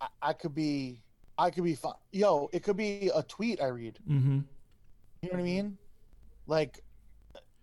[0.01, 1.01] I, I could be
[1.37, 1.93] I could be fine.
[2.11, 3.99] Yo, it could be a tweet I read.
[4.09, 4.39] mm-hmm,
[5.21, 5.77] You know what I mean?
[6.47, 6.81] Like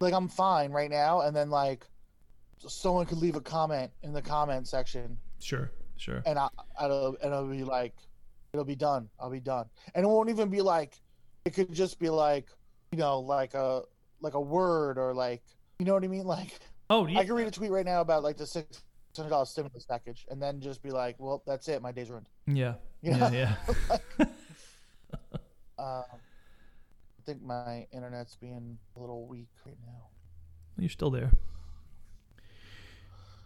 [0.00, 1.86] like I'm fine right now and then like
[2.66, 7.32] someone could leave a comment in the comment section sure, sure, and I I'll, and
[7.32, 7.94] it'll be like
[8.52, 9.08] it'll be done.
[9.18, 9.66] I'll be done.
[9.94, 11.00] And it won't even be like
[11.44, 12.48] it could just be like,
[12.92, 13.82] you know, like a
[14.20, 15.42] like a word or like
[15.78, 16.24] you know what I mean?
[16.26, 16.58] Like
[16.90, 18.82] oh yeah, I can read a tweet right now about like the six
[19.16, 21.82] hundred dollars stimulus package, and then just be like, "Well, that's it.
[21.82, 22.74] My day's ruined." Yeah.
[23.02, 23.16] You Yeah.
[23.16, 23.28] know?
[23.30, 24.26] Yeah.
[25.78, 30.08] Uh, I think my internet's being a little weak right now.
[30.78, 31.30] You're still there.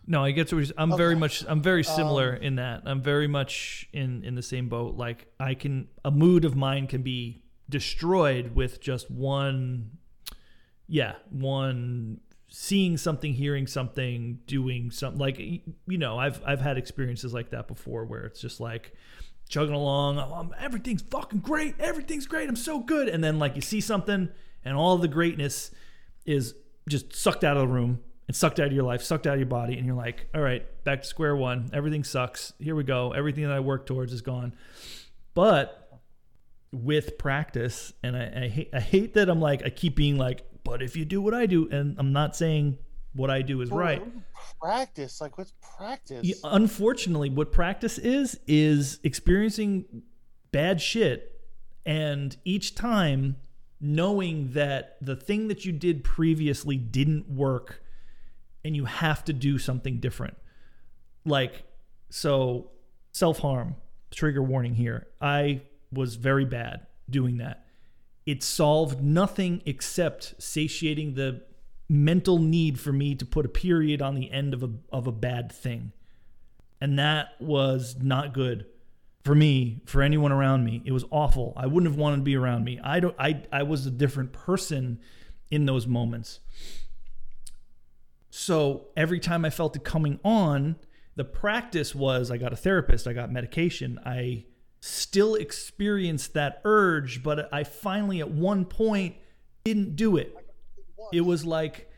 [0.07, 0.57] No, I get to.
[0.57, 1.45] what I'm very much.
[1.49, 2.83] I'm very similar Um, in that.
[2.85, 4.97] I'm very much in in the same boat.
[4.97, 9.93] Like I can, a mood of mine can be destroyed with just one.
[10.87, 15.19] Yeah, one seeing something, hearing something, doing something.
[15.19, 18.93] Like you know, I've I've had experiences like that before where it's just like
[19.49, 20.19] chugging along.
[20.19, 21.77] Oh, everything's fucking great.
[21.81, 22.49] Everything's great.
[22.49, 23.09] I'm so good.
[23.09, 24.29] And then like you see something,
[24.65, 25.71] and all the greatness
[26.27, 26.55] is
[26.89, 29.41] just sucked out of the room and sucked out of your life, sucked out of
[29.41, 31.71] your body, and you're like, all right, back to square one.
[31.73, 32.53] Everything sucks.
[32.59, 33.13] Here we go.
[33.13, 34.55] Everything that I worked towards is gone.
[35.35, 36.01] But
[36.73, 40.43] with practice, and I, I hate I hate that I'm like I keep being like,
[40.65, 42.79] but if you do what I do, and I'm not saying
[43.15, 44.03] what I do is right.
[44.61, 46.25] Practice, like what's practice?
[46.25, 49.85] Yeah, unfortunately, what practice is is experiencing
[50.51, 51.41] bad shit,
[51.85, 53.37] and each time
[53.81, 57.83] knowing that the thing that you did previously didn't work,
[58.65, 60.37] and you have to do something different.
[61.25, 61.65] Like,
[62.11, 62.71] so
[63.13, 63.77] self harm,
[64.11, 65.07] trigger warning here.
[65.21, 67.67] I was very bad doing that.
[68.27, 71.43] It solved nothing except satiating the
[71.89, 75.13] mental need for me to put a period on the end of a of a
[75.13, 75.93] bad thing.
[76.81, 78.67] And that was not good
[79.25, 80.83] for me, for anyone around me.
[80.85, 81.55] It was awful.
[81.57, 82.81] I wouldn't have wanted to be around me.
[82.83, 85.01] I don't I I was a different person
[85.51, 86.41] in those moments.
[88.37, 90.75] So every time I felt it coming on,
[91.15, 94.01] the practice was I got a therapist, I got medication.
[94.05, 94.47] I
[94.81, 99.15] still experienced that urge, but I finally at one point
[99.65, 100.37] didn't do it.
[101.13, 101.89] It was like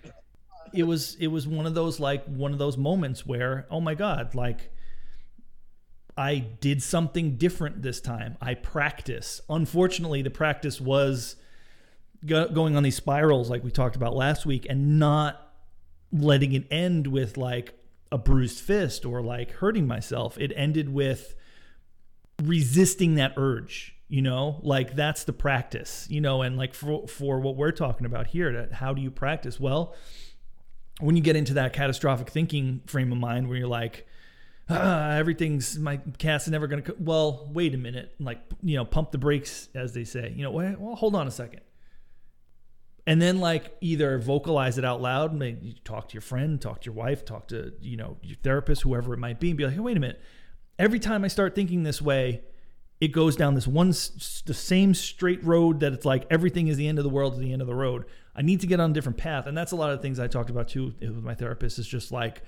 [0.74, 3.94] it was it was one of those like one of those moments where oh my
[3.94, 4.70] god, like
[6.18, 8.36] I did something different this time.
[8.42, 9.40] I practice.
[9.48, 11.36] Unfortunately, the practice was
[12.26, 15.45] go- going on these spirals like we talked about last week and not
[16.12, 17.74] letting it end with like
[18.12, 20.38] a bruised fist or like hurting myself.
[20.38, 21.34] It ended with
[22.42, 24.60] resisting that urge, you know?
[24.62, 28.68] Like that's the practice, you know, and like for for what we're talking about here,
[28.72, 29.58] how do you practice?
[29.58, 29.94] Well,
[31.00, 34.06] when you get into that catastrophic thinking frame of mind where you're like
[34.68, 39.18] ah, everything's my cat's never gonna well wait a minute like you know pump the
[39.18, 41.60] brakes as they say you know well hold on a second
[43.06, 46.86] and then like either vocalize it out loud maybe talk to your friend talk to
[46.86, 49.74] your wife talk to you know your therapist whoever it might be and be like
[49.74, 50.20] hey wait a minute.
[50.78, 52.42] Every time i start thinking this way
[53.00, 56.88] it goes down this one the same straight road that it's like everything is the
[56.88, 58.06] end of the world is the end of the road.
[58.34, 59.46] I need to get on a different path.
[59.46, 62.10] And that's a lot of things i talked about too with my therapist is just
[62.10, 62.42] like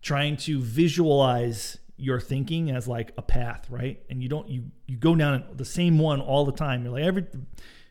[0.00, 4.02] trying to visualize your thinking as like a path right?
[4.08, 6.82] And you don't you you go down the same one all the time.
[6.82, 7.26] You're like every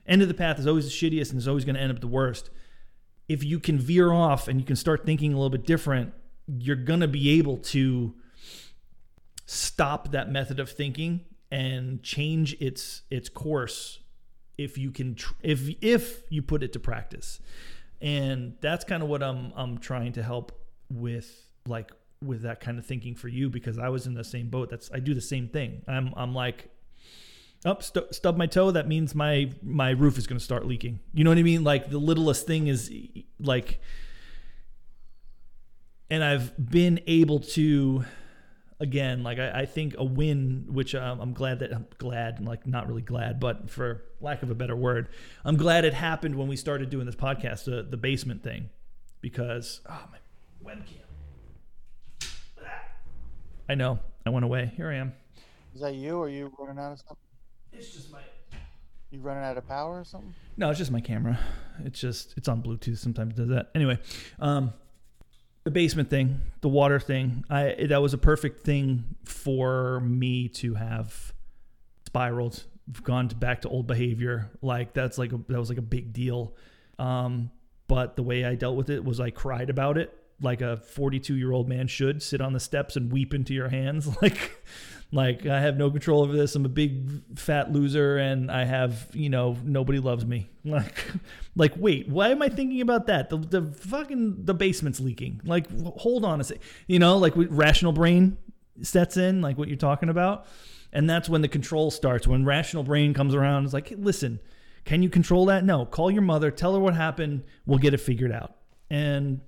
[0.09, 2.01] end of the path is always the shittiest and is always going to end up
[2.01, 2.49] the worst.
[3.27, 6.13] If you can veer off and you can start thinking a little bit different
[6.57, 8.13] you're going to be able to
[9.45, 13.99] stop that method of thinking and change its its course
[14.57, 17.39] if you can tr- if if you put it to practice.
[18.01, 20.51] And that's kind of what I'm I'm trying to help
[20.89, 21.91] with like
[22.23, 24.69] with that kind of thinking for you because I was in the same boat.
[24.69, 25.83] That's I do the same thing.
[25.87, 26.69] I'm I'm like
[27.65, 30.99] up stu- stub my toe that means my my roof is going to start leaking.
[31.13, 31.63] You know what I mean?
[31.63, 32.91] Like the littlest thing is
[33.39, 33.79] like
[36.09, 38.05] and I've been able to
[38.79, 42.65] again like I, I think a win which um, i'm glad that i'm glad like
[42.65, 45.09] not really glad but for lack of a better word
[45.43, 48.69] i'm glad it happened when we started doing this podcast the, the basement thing
[49.19, 51.03] because oh my webcam.
[53.69, 53.99] I know.
[54.25, 54.71] I went away.
[54.75, 55.13] Here i am.
[55.75, 56.17] Is that you?
[56.17, 57.17] Or are you running out of something?
[57.73, 58.19] It's just my
[59.11, 60.33] You running out of power or something?
[60.57, 61.39] No, it's just my camera.
[61.85, 62.97] It's just it's on Bluetooth.
[62.97, 63.69] Sometimes it does that.
[63.73, 63.99] Anyway,
[64.39, 64.73] um,
[65.63, 67.43] the basement thing, the water thing.
[67.49, 71.33] I that was a perfect thing for me to have
[72.05, 72.63] spiraled,
[73.03, 74.51] gone to, back to old behavior.
[74.61, 76.55] Like that's like a, that was like a big deal.
[76.97, 77.51] Um,
[77.87, 81.35] but the way I dealt with it was I cried about it like a 42
[81.35, 84.63] year old man should sit on the steps and weep into your hands like
[85.11, 86.55] like I have no control over this.
[86.55, 90.49] I'm a big fat loser and I have, you know, nobody loves me.
[90.65, 91.05] Like
[91.55, 93.29] like wait, why am I thinking about that?
[93.29, 95.41] The the fucking the basement's leaking.
[95.43, 95.65] Like
[95.97, 96.59] hold on a sec.
[96.85, 98.37] You know, like rational brain
[98.81, 100.45] sets in like what you're talking about.
[100.91, 102.27] And that's when the control starts.
[102.27, 104.39] When rational brain comes around, it's like, hey, listen,
[104.85, 105.63] can you control that?
[105.63, 105.85] No.
[105.85, 108.55] Call your mother, tell her what happened, we'll get it figured out.
[108.89, 109.41] And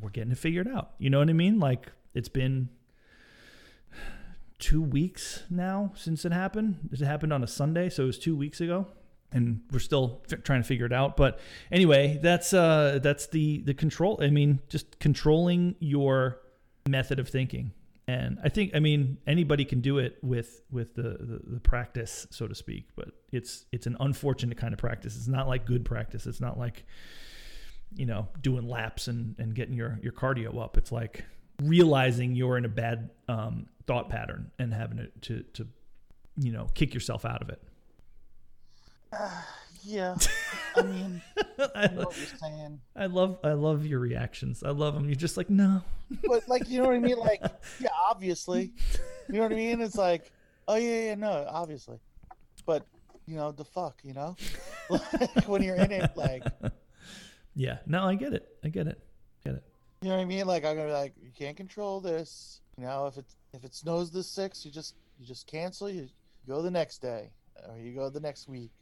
[0.00, 0.92] we're getting it figured out.
[0.98, 1.58] You know what I mean?
[1.58, 2.68] Like it's been
[4.62, 6.88] two weeks now since it happened.
[6.92, 8.86] It happened on a Sunday, so it was two weeks ago,
[9.32, 11.16] and we're still f- trying to figure it out.
[11.16, 11.40] But
[11.72, 14.20] anyway, that's uh, that's the the control.
[14.22, 16.38] I mean, just controlling your
[16.88, 17.72] method of thinking.
[18.08, 22.26] And I think, I mean, anybody can do it with with the, the, the practice,
[22.30, 22.88] so to speak.
[22.94, 25.16] But it's it's an unfortunate kind of practice.
[25.16, 26.26] It's not like good practice.
[26.26, 26.84] It's not like
[27.96, 30.78] you know doing laps and and getting your your cardio up.
[30.78, 31.24] It's like
[31.68, 35.68] realizing you're in a bad um, thought pattern and having to, to to
[36.36, 37.62] you know kick yourself out of it.
[39.12, 39.30] Uh,
[39.82, 40.16] yeah,
[40.76, 41.22] I mean,
[41.74, 42.78] I know what you're.
[42.96, 44.62] I love I love your reactions.
[44.62, 45.06] I love them.
[45.06, 45.82] You're just like no,
[46.24, 47.18] but like you know what I mean.
[47.18, 47.42] Like
[47.80, 48.72] yeah, obviously,
[49.28, 49.80] you know what I mean.
[49.80, 50.30] It's like
[50.68, 51.98] oh yeah yeah no obviously,
[52.66, 52.86] but
[53.26, 54.36] you know the fuck you know,
[54.90, 56.44] like when you're in it like.
[57.54, 58.48] Yeah, no, I get it.
[58.64, 58.98] I get it.
[59.44, 59.64] I Get it.
[60.02, 60.46] You know what I mean?
[60.46, 62.60] Like I'm gonna be like, you can't control this.
[62.76, 65.88] You know, if it if it snows the sixth, you just you just cancel.
[65.88, 66.08] You
[66.48, 67.30] go the next day,
[67.68, 68.72] or you go the next week.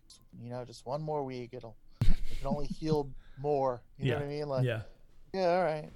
[0.43, 1.51] You know, just one more week.
[1.53, 3.83] It'll it can only heal more.
[3.99, 4.13] You yeah.
[4.15, 4.49] know what I mean?
[4.49, 4.81] Like yeah,
[5.35, 5.91] yeah, all right.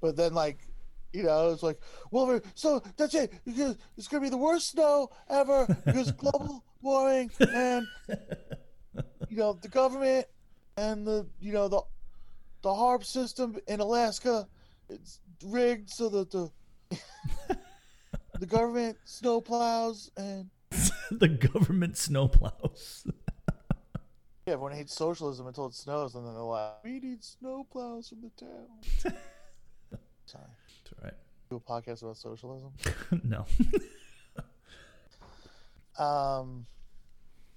[0.00, 0.58] But then like,
[1.12, 1.80] you know, it's like,
[2.12, 3.32] well, so that's it.
[3.46, 7.88] It's gonna be the worst snow ever because global warming and
[9.28, 10.26] you know the government
[10.76, 11.80] and the you know the
[12.66, 14.48] the HAARP system in Alaska
[14.88, 16.50] it's rigged so that the
[18.40, 20.50] the government snowplows and
[21.12, 23.08] the government snowplows.
[24.46, 28.22] yeah, everyone hates socialism until it snows, and then they're like, "We need snowplows from
[28.22, 28.66] the town."
[30.26, 30.44] Sorry,
[30.82, 31.14] that's all right.
[31.48, 32.72] Do a podcast about socialism?
[33.22, 33.46] no.
[36.04, 36.66] um,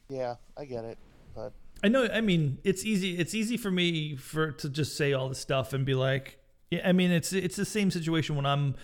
[0.08, 1.00] yeah, I get it,
[1.34, 1.52] but
[1.84, 2.08] I know.
[2.12, 3.18] I mean, it's easy.
[3.18, 6.38] It's easy for me for to just say all this stuff and be like,
[6.70, 6.88] yeah.
[6.88, 8.76] I mean, it's it's the same situation when I'm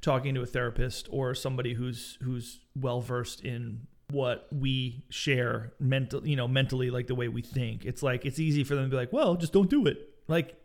[0.00, 6.26] talking to a therapist or somebody who's who's well versed in what we share mental,
[6.26, 7.84] you know, mentally, like the way we think.
[7.84, 10.10] It's like it's easy for them to be like, well, just don't do it.
[10.28, 10.56] Like,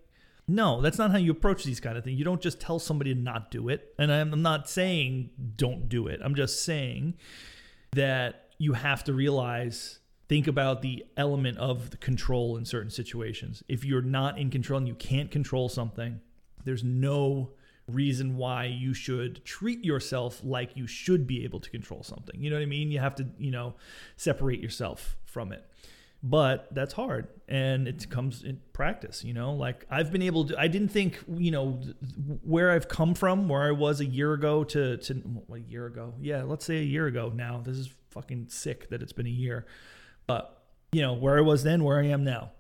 [0.48, 2.20] no, that's not how you approach these kind of things.
[2.20, 3.94] You don't just tell somebody to not do it.
[3.98, 6.20] And I'm not saying don't do it.
[6.24, 7.16] I'm just saying
[7.94, 9.99] that you have to realize
[10.30, 13.64] think about the element of the control in certain situations.
[13.68, 16.22] If you're not in control and you can't control something,
[16.64, 17.52] there's no
[17.88, 22.40] reason why you should treat yourself like you should be able to control something.
[22.40, 22.92] You know what I mean?
[22.92, 23.74] You have to, you know,
[24.16, 25.66] separate yourself from it.
[26.22, 29.54] But that's hard and it comes in practice, you know?
[29.54, 31.80] Like I've been able to I didn't think, you know,
[32.44, 36.14] where I've come from, where I was a year ago to to a year ago.
[36.20, 37.62] Yeah, let's say a year ago now.
[37.64, 39.66] This is fucking sick that it's been a year.
[40.30, 40.64] But,
[40.94, 42.52] you know, where I was then, where I am now.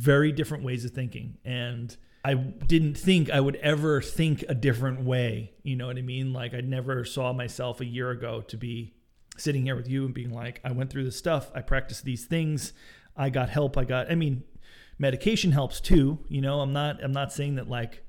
[0.00, 1.38] Very different ways of thinking.
[1.44, 5.52] And I didn't think I would ever think a different way.
[5.62, 6.32] You know what I mean?
[6.32, 8.94] Like I never saw myself a year ago to be
[9.36, 12.24] sitting here with you and being like, I went through this stuff, I practiced these
[12.26, 12.72] things,
[13.16, 14.44] I got help, I got I mean,
[14.98, 16.20] medication helps too.
[16.28, 18.04] You know, I'm not I'm not saying that like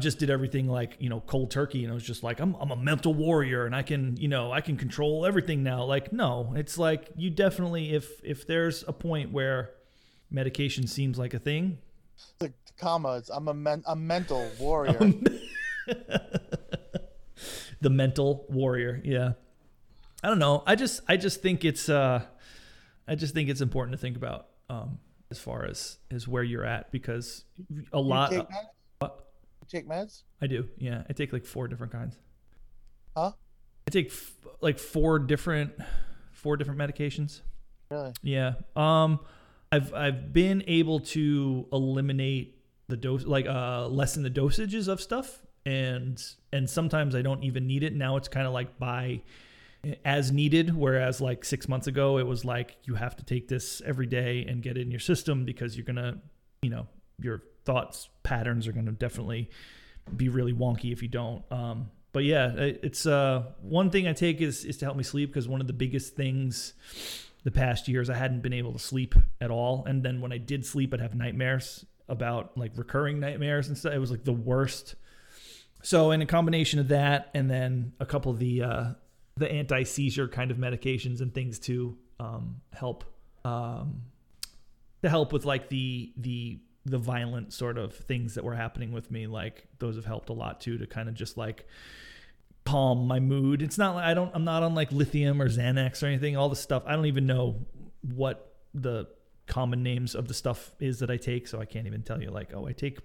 [0.00, 2.70] just did everything like, you know, cold turkey and I was just like, I'm, I'm
[2.70, 5.84] a mental warrior and I can, you know, I can control everything now.
[5.84, 9.70] Like, no, it's like you definitely, if, if there's a point where
[10.30, 11.78] medication seems like a thing.
[12.38, 14.98] The comma, it's, I'm a, men, a mental warrior.
[17.80, 19.00] the mental warrior.
[19.04, 19.32] Yeah.
[20.22, 20.62] I don't know.
[20.66, 22.22] I just, I just think it's, uh,
[23.06, 24.98] I just think it's important to think about, um,
[25.30, 27.44] as far as, as where you're at because
[27.92, 28.32] a lot.
[29.70, 30.24] Take meds?
[30.42, 30.68] I do.
[30.78, 32.16] Yeah, I take like four different kinds.
[33.16, 33.32] Huh?
[33.86, 35.72] I take f- like four different
[36.32, 37.40] four different medications.
[37.90, 38.12] Really?
[38.22, 38.54] Yeah.
[38.74, 39.20] Um
[39.70, 42.56] I've I've been able to eliminate
[42.88, 46.20] the dose like uh lessen the dosages of stuff and
[46.52, 47.94] and sometimes I don't even need it.
[47.94, 49.22] Now it's kind of like by
[50.04, 53.80] as needed whereas like 6 months ago it was like you have to take this
[53.86, 56.18] every day and get it in your system because you're going to,
[56.60, 56.86] you know,
[57.22, 59.50] your thoughts patterns are going to definitely
[60.16, 61.42] be really wonky if you don't.
[61.50, 65.30] Um, but yeah, it's uh, one thing I take is is to help me sleep
[65.30, 66.72] because one of the biggest things
[67.44, 70.38] the past years I hadn't been able to sleep at all, and then when I
[70.38, 73.92] did sleep, I'd have nightmares about like recurring nightmares and stuff.
[73.94, 74.96] It was like the worst.
[75.82, 78.84] So in a combination of that, and then a couple of the uh,
[79.36, 83.04] the anti seizure kind of medications and things to um, help
[83.44, 84.02] um,
[85.02, 86.58] to help with like the the
[86.90, 90.32] the violent sort of things that were happening with me like those have helped a
[90.32, 91.66] lot too to kind of just like
[92.64, 96.02] calm my mood it's not like i don't i'm not on like lithium or xanax
[96.02, 97.56] or anything all the stuff i don't even know
[98.14, 99.06] what the
[99.46, 102.30] common names of the stuff is that i take so i can't even tell you
[102.30, 102.98] like oh i take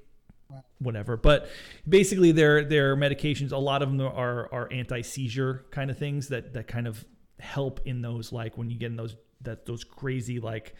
[0.79, 1.17] whatever.
[1.17, 1.49] But
[1.87, 6.29] basically, their their medications, a lot of them are are anti seizure kind of things
[6.29, 7.05] that that kind of
[7.39, 10.73] help in those like when you get in those that those crazy like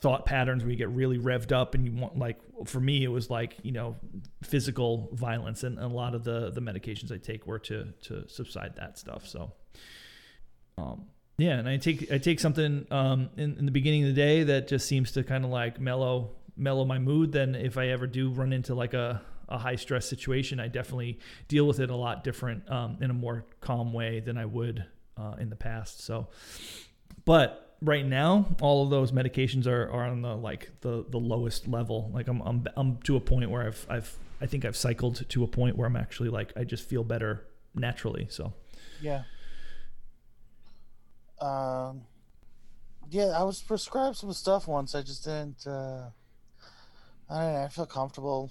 [0.00, 3.08] thought patterns where you get really revved up and you want like for me it
[3.08, 3.96] was like you know
[4.42, 8.28] physical violence and, and a lot of the the medications I take were to to
[8.28, 9.52] subside that stuff so
[10.76, 11.06] um
[11.38, 14.42] yeah and I take I take something um in, in the beginning of the day
[14.42, 18.06] that just seems to kind of like mellow mellow my mood then if I ever
[18.06, 21.96] do run into like a a high stress situation I definitely deal with it a
[21.96, 24.84] lot different um in a more calm way than I would
[25.16, 26.28] uh, in the past so
[27.24, 31.68] but right now, all of those medications are, are on the like the, the lowest
[31.68, 32.10] level.
[32.12, 35.44] Like I'm, I'm I'm to a point where I've I've I think I've cycled to
[35.44, 38.26] a point where I'm actually like I just feel better naturally.
[38.30, 38.52] So
[39.00, 39.22] yeah.
[41.40, 42.02] Um.
[43.08, 44.94] Yeah, I was prescribed some stuff once.
[44.94, 45.64] I just didn't.
[45.66, 46.10] Uh,
[47.30, 47.62] I don't know.
[47.62, 48.50] I feel comfortable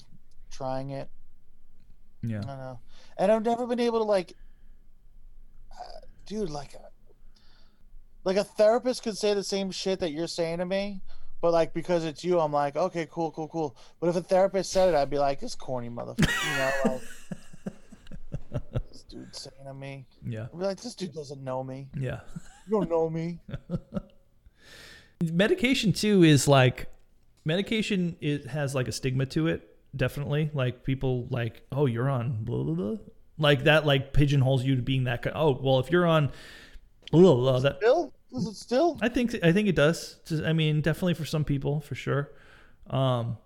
[0.49, 1.09] trying it.
[2.23, 2.37] Yeah.
[2.37, 2.79] I don't know,
[3.17, 4.33] and I've never been able to like.
[5.71, 6.73] Uh, dude, like
[8.25, 11.01] like a therapist could say the same shit that you're saying to me,
[11.41, 13.77] but like because it's you, I'm like, okay, cool, cool, cool.
[14.01, 16.99] But if a therapist said it, I'd be like, this corny motherfucker, you know,
[18.51, 20.05] like this dude saying to me.
[20.25, 20.47] Yeah.
[20.51, 21.87] I'd be like, this dude doesn't know me.
[21.97, 22.21] Yeah.
[22.67, 23.39] You don't know me.
[25.31, 26.87] medication too is like
[27.45, 32.43] medication it has like a stigma to it definitely like people like oh you're on
[32.43, 32.97] blah blah blah
[33.37, 36.29] like that like pigeonholes you to being that guy oh well if you're on
[37.11, 38.13] blah, blah, blah, that Still?
[38.33, 38.97] Is it still?
[39.01, 40.19] I think I think it does.
[40.45, 42.31] I mean, definitely for some people, for sure.
[42.89, 43.37] Um,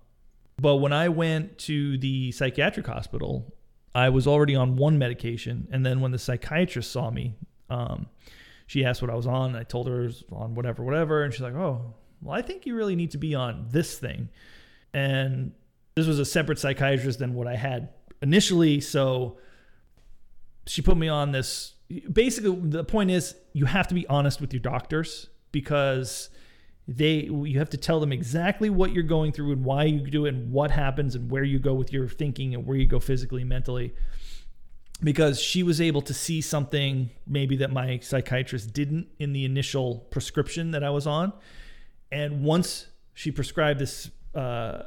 [0.58, 3.54] but when I went to the psychiatric hospital,
[3.94, 7.36] I was already on one medication, and then when the psychiatrist saw me,
[7.70, 8.08] um,
[8.68, 9.56] she asked what I was on.
[9.56, 12.66] I told her I was on whatever, whatever, and she's like, "Oh, well, I think
[12.66, 14.30] you really need to be on this thing."
[14.94, 15.54] And
[15.96, 17.90] this was a separate psychiatrist than what I had
[18.22, 19.38] initially, so
[20.66, 21.74] she put me on this
[22.12, 26.30] basically the point is you have to be honest with your doctors because
[26.88, 30.26] they you have to tell them exactly what you're going through and why you do
[30.26, 33.00] it and what happens and where you go with your thinking and where you go
[33.00, 33.94] physically mentally.
[35.02, 40.00] Because she was able to see something maybe that my psychiatrist didn't in the initial
[40.12, 41.32] prescription that I was on.
[42.12, 44.82] And once she prescribed this uh,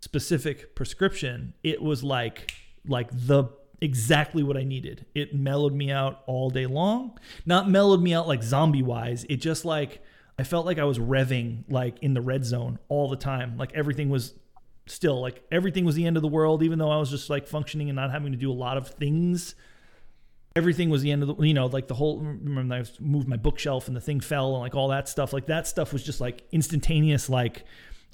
[0.00, 2.52] specific prescription it was like
[2.86, 3.44] like the
[3.82, 5.04] exactly what I needed.
[5.14, 7.18] It mellowed me out all day long.
[7.44, 9.26] Not mellowed me out like zombie wise.
[9.28, 10.00] It just like
[10.38, 13.56] I felt like I was revving like in the red zone all the time.
[13.58, 14.34] Like everything was
[14.86, 17.46] still like everything was the end of the world even though I was just like
[17.46, 19.56] functioning and not having to do a lot of things.
[20.54, 23.36] Everything was the end of the you know like the whole remember I moved my
[23.36, 25.32] bookshelf and the thing fell and like all that stuff.
[25.32, 27.64] Like that stuff was just like instantaneous like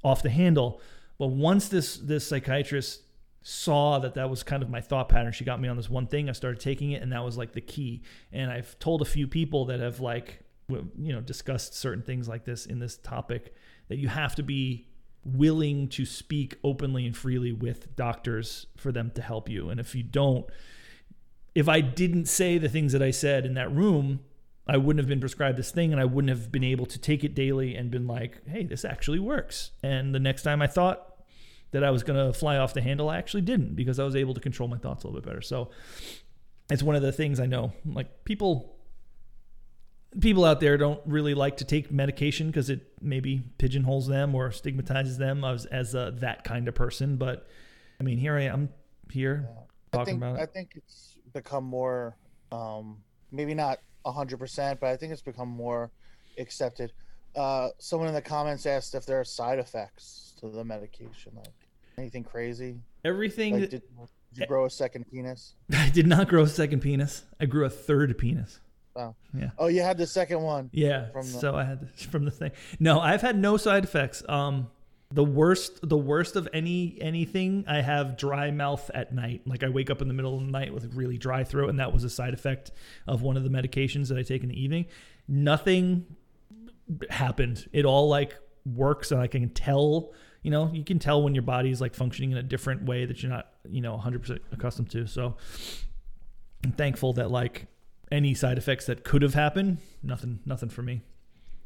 [0.02, 0.80] off the handle.
[1.18, 3.02] But once this this psychiatrist
[3.48, 5.32] saw that that was kind of my thought pattern.
[5.32, 6.28] She got me on this one thing.
[6.28, 8.02] I started taking it, and that was like the key.
[8.30, 12.44] And I've told a few people that have like, you know, discussed certain things like
[12.44, 13.54] this in this topic
[13.88, 14.88] that you have to be
[15.24, 19.70] willing to speak openly and freely with doctors for them to help you.
[19.70, 20.44] And if you don't,
[21.54, 24.20] if I didn't say the things that I said in that room,
[24.66, 27.24] I wouldn't have been prescribed this thing and I wouldn't have been able to take
[27.24, 29.70] it daily and been like, hey, this actually works.
[29.82, 31.07] And the next time I thought
[31.70, 34.16] that I was going to fly off the handle, I actually didn't because I was
[34.16, 35.42] able to control my thoughts a little bit better.
[35.42, 35.70] So
[36.70, 37.72] it's one of the things I know.
[37.84, 38.74] Like people
[40.20, 44.50] people out there don't really like to take medication because it maybe pigeonholes them or
[44.50, 47.16] stigmatizes them as as a, that kind of person.
[47.16, 47.46] But
[48.00, 48.70] I mean, here I am
[49.10, 49.62] here yeah.
[49.92, 50.42] talking think, about it.
[50.42, 52.16] I think it's become more,
[52.52, 52.98] um,
[53.30, 55.90] maybe not hundred percent, but I think it's become more
[56.38, 56.92] accepted.
[57.38, 61.54] Uh, someone in the comments asked if there are side effects to the medication, like
[61.96, 62.80] anything crazy.
[63.04, 63.60] Everything.
[63.60, 63.82] Like, did, did,
[64.34, 65.54] you grow a second penis?
[65.72, 67.22] I did not grow a second penis.
[67.40, 68.58] I grew a third penis.
[68.96, 69.14] Oh.
[69.32, 69.50] Yeah.
[69.56, 70.70] Oh, you had the second one.
[70.72, 71.10] Yeah.
[71.12, 71.38] From the...
[71.38, 72.50] So I had from the thing.
[72.80, 74.22] No, I've had no side effects.
[74.28, 74.68] Um,
[75.10, 77.64] the worst, the worst of any anything.
[77.68, 79.42] I have dry mouth at night.
[79.46, 81.70] Like I wake up in the middle of the night with a really dry throat,
[81.70, 82.72] and that was a side effect
[83.06, 84.86] of one of the medications that I take in the evening.
[85.28, 86.04] Nothing
[87.10, 87.68] happened.
[87.72, 90.12] It all like works, and I can tell.
[90.42, 93.04] You know, you can tell when your body is like functioning in a different way
[93.04, 95.06] that you're not, you know, 100% accustomed to.
[95.06, 95.36] So
[96.64, 97.66] I'm thankful that like
[98.12, 101.02] any side effects that could have happened, nothing, nothing for me,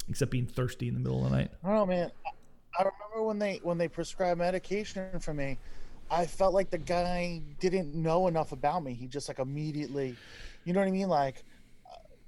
[0.08, 1.50] except being thirsty in the middle of the night.
[1.62, 2.10] I don't know, man.
[2.78, 5.58] I remember when they when they prescribed medication for me,
[6.10, 8.94] I felt like the guy didn't know enough about me.
[8.94, 10.16] He just like immediately,
[10.64, 11.08] you know what I mean?
[11.08, 11.44] Like,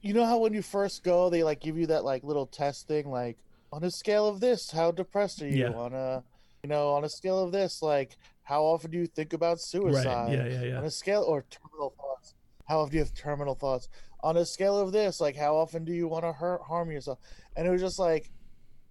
[0.04, 2.86] you know how when you first go, they like give you that like little test
[2.86, 3.38] thing, like
[3.72, 5.62] on a scale of this, how depressed are you?
[5.62, 5.70] Yeah.
[5.70, 6.22] On a,
[6.62, 10.32] you know, on a scale of this, like how often do you think about suicide?
[10.32, 10.76] yeah, yeah, yeah.
[10.78, 12.34] On a scale or terminal thoughts.
[12.66, 13.88] How often do you have terminal thoughts?
[14.22, 17.18] On a scale of this, like how often do you want to hurt harm yourself?
[17.56, 18.30] And it was just like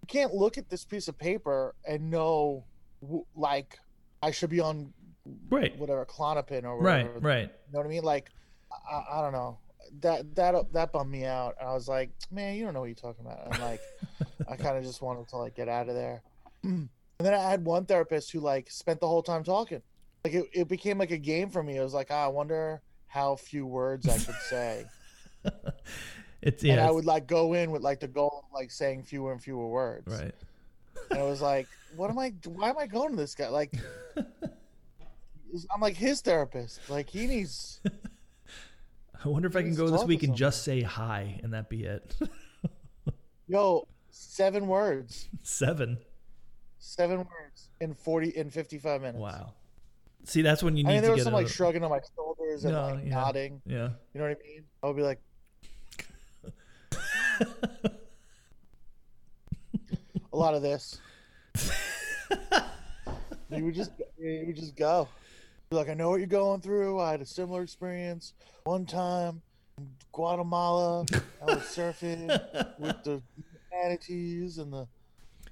[0.02, 2.64] you can't look at this piece of paper and know
[3.36, 3.78] like
[4.20, 4.92] I should be on
[5.48, 5.78] Right.
[5.78, 7.08] whatever Klonopin or Right.
[7.22, 7.42] Right.
[7.66, 8.02] You know what I mean?
[8.02, 8.30] Like
[8.90, 9.58] I, I don't know.
[10.00, 11.54] That that that bummed me out.
[11.60, 13.52] I was like, man, you don't know what you're talking about.
[13.52, 13.80] And like
[14.48, 16.22] I kind of just wanted to like get out of there.
[16.62, 16.88] and
[17.18, 19.82] then I had one therapist who like spent the whole time talking.
[20.24, 21.76] Like it, it became like a game for me.
[21.76, 24.86] It was like, ah, I wonder how few words I could say.
[26.44, 26.74] It's yeah.
[26.74, 26.82] and.
[26.82, 29.66] I would like go in with like the goal of like saying fewer and fewer
[29.66, 30.06] words.
[30.06, 30.34] right.
[31.10, 31.66] And it was like,
[31.96, 32.34] what am I?
[32.44, 33.48] Why am I going to this guy?
[33.48, 33.72] Like,
[34.16, 36.80] I'm like his therapist.
[36.90, 37.80] Like he needs.
[39.24, 41.84] I wonder if I can go this week and just say hi and that be
[41.84, 42.14] it.
[43.48, 45.28] Yo, seven words.
[45.42, 45.98] Seven.
[46.78, 49.18] Seven words in forty in fifty five minutes.
[49.18, 49.54] Wow.
[50.24, 52.00] See, that's when you need I mean, there to was some like shrugging on my
[52.14, 53.10] shoulders and No, like yeah.
[53.14, 53.62] nodding.
[53.64, 53.88] Yeah.
[54.12, 54.64] You know what I mean?
[54.82, 55.20] I would be like,
[60.32, 61.00] a lot of this.
[63.50, 65.08] you would just, you would just go.
[65.74, 67.00] Like, I know what you're going through.
[67.00, 69.42] I had a similar experience one time
[69.78, 71.04] in Guatemala.
[71.42, 72.28] I was surfing
[72.78, 73.20] with the
[73.72, 74.86] manatees and the.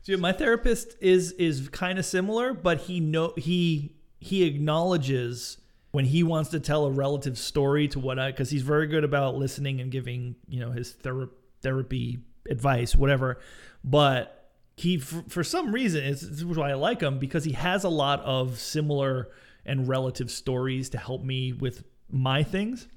[0.04, 5.58] Dude, my therapist is is kind of similar, but he know he he acknowledges
[5.92, 9.04] when he wants to tell a relative story to what I because he's very good
[9.04, 13.38] about listening and giving you know his thera- therapy advice, whatever.
[13.84, 17.84] But he for, for some reason it's, is why I like him because he has
[17.84, 19.28] a lot of similar
[19.64, 22.88] and relative stories to help me with my things.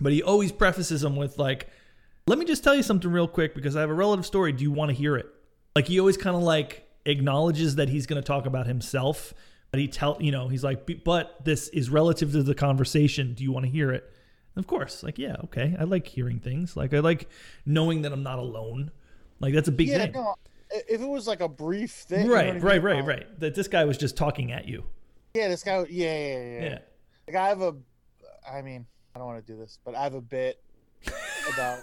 [0.00, 1.68] But he always prefaces them with like,
[2.26, 4.52] "Let me just tell you something real quick because I have a relative story.
[4.52, 5.26] Do you want to hear it?"
[5.76, 9.32] like he always kind of like acknowledges that he's going to talk about himself
[9.70, 13.44] but he tell you know he's like but this is relative to the conversation do
[13.44, 14.12] you want to hear it
[14.56, 17.28] of course like yeah okay i like hearing things like i like
[17.64, 18.90] knowing that i'm not alone
[19.38, 20.34] like that's a big Yeah, thing no.
[20.72, 22.62] If it was like a brief thing, you know I right mean?
[22.62, 24.84] right right Uh, right that this guy was just talking at you
[25.34, 25.84] Yeah, this guy.
[25.88, 26.62] Yeah, yeah, yeah.
[26.62, 26.78] yeah
[27.26, 27.74] Like I have a,
[28.50, 30.62] I mean, I don't want to do this, but I have a bit
[31.52, 31.80] about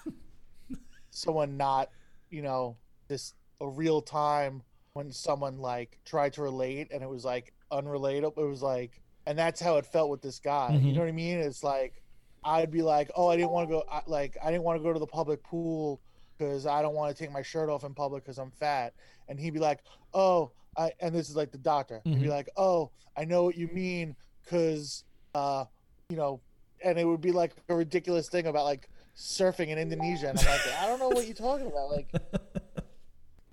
[1.11, 1.89] someone not,
[2.29, 2.77] you know,
[3.07, 4.61] this a real time
[4.93, 8.37] when someone like tried to relate and it was like unrelatable.
[8.37, 10.71] It was like, and that's how it felt with this guy.
[10.73, 10.83] Mhm.
[10.85, 11.39] You know what I mean?
[11.39, 12.01] It's like
[12.43, 14.83] I'd be like, oh, I didn't want to go, I, like I didn't want to
[14.83, 15.99] go to the public pool
[16.37, 18.93] because I don't want to take my shirt off in public because I'm fat,
[19.27, 19.79] and he'd be like,
[20.13, 22.01] oh, I, and this is like the doctor.
[22.03, 25.03] He'd be like, oh, I know what you mean because,
[25.33, 25.65] uh,
[26.09, 26.39] you know,
[26.83, 30.45] and it would be like a ridiculous thing about like surfing in Indonesia, and I'm
[30.45, 32.07] like, I don't know what you're talking about, like,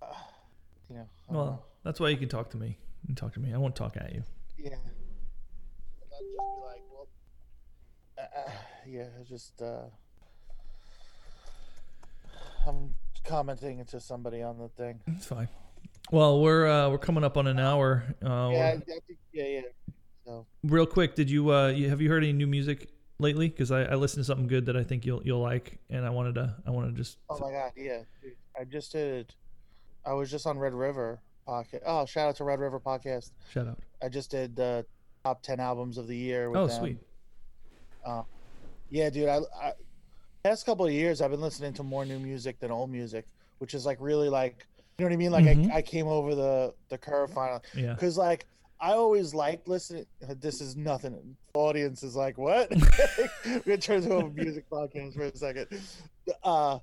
[0.02, 0.06] uh,
[0.90, 1.40] you know, don't know.
[1.40, 3.74] well that's why you can talk to me you can talk to me i won't
[3.74, 4.22] talk at you
[4.58, 4.72] yeah.
[4.72, 4.82] And
[6.12, 7.08] I'd just be like, well,
[8.18, 8.50] uh, uh,
[8.86, 9.82] yeah, just, uh,
[12.66, 12.94] I'm
[13.24, 15.00] commenting to somebody on the thing.
[15.06, 15.48] it's fine
[16.10, 19.02] well we're uh we're coming up on an hour uh Yeah, I, think,
[19.32, 19.60] yeah, yeah.
[20.24, 23.70] So, real quick did you uh you, have you heard any new music lately because
[23.70, 26.34] I, I listened to something good that i think you'll you'll like and i wanted
[26.34, 28.32] to i wanted to just oh my god, yeah, dude.
[28.58, 29.34] I just did.
[30.06, 31.80] I was just on Red River podcast.
[31.84, 33.30] Oh, shout out to Red River podcast.
[33.52, 34.84] shout out I just did the
[35.24, 36.50] top ten albums of the year.
[36.50, 36.78] With oh them.
[36.78, 36.98] sweet
[38.94, 39.28] Yeah, dude.
[39.28, 39.72] I, I
[40.44, 43.26] past couple of years, I've been listening to more new music than old music,
[43.58, 44.68] which is like really like,
[44.98, 45.32] you know what I mean?
[45.32, 45.72] Like Mhm.
[45.72, 48.46] I, I came over the the curve finally, yeah because like
[48.80, 50.04] I always liked listening.
[50.20, 51.36] This is nothing.
[51.54, 52.70] Audience is like, what?
[53.46, 55.68] We're gonna turn to a music podcast for a second.
[56.42, 56.78] Uh,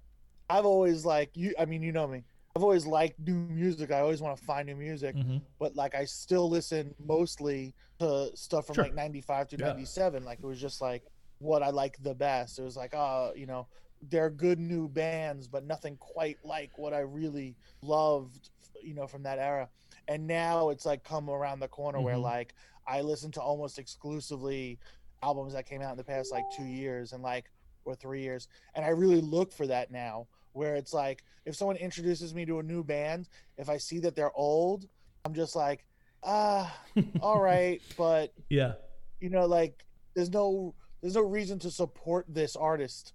[0.49, 1.53] I've always like you.
[1.59, 2.24] I mean, you know me.
[2.55, 3.91] I've always liked new music.
[3.91, 8.32] I always want to find new music, hmm but like I still listen mostly to
[8.36, 8.84] stuff from Sure.
[8.86, 9.68] like 95 to Yeah.
[9.68, 10.26] 97.
[10.26, 11.03] Like it was just like
[11.39, 12.57] what I like the best.
[12.57, 13.68] It was like, oh, you know,
[14.10, 18.49] they're good new bands, but nothing quite like what I really loved,
[18.82, 19.70] you know, from that era.
[20.08, 22.24] And now it's like come around the corner where Mhm.
[22.24, 22.54] like
[22.88, 24.80] I listen to almost exclusively
[25.24, 27.52] albums that came out in the past like two years and like
[27.86, 28.47] or three years.
[28.76, 32.60] And I really look for that now where it's like if someone introduces me to
[32.60, 34.88] a new band, if I see that they're old,
[35.26, 35.86] I'm just like,
[36.24, 36.76] ah,
[37.22, 38.74] all right, but yeah
[39.20, 39.86] you know, like
[40.16, 43.14] there's no there's no reason to support this artist.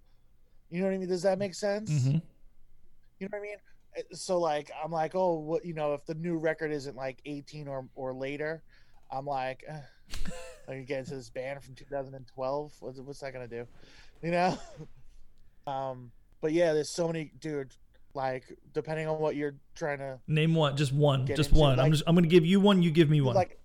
[0.70, 1.08] You know what I mean?
[1.08, 1.90] Does that make sense?
[1.90, 2.16] hmm
[3.18, 3.56] You know what I mean?
[3.96, 7.20] Uh, So like I'm like, oh, what you know, if the new record isn't like
[7.24, 8.62] 18 or or later,
[9.10, 9.80] I'm like, eh,
[10.68, 12.74] like get into this band from 2012.
[12.80, 13.66] What's what's that gonna do?
[14.22, 14.58] You know?
[15.66, 16.10] um,
[16.40, 17.74] but yeah, there's so many, dude.
[18.14, 21.90] Like depending on what you're trying to name one just one just into, one i'm
[21.92, 23.58] just i'm gonna give you one you give me one like,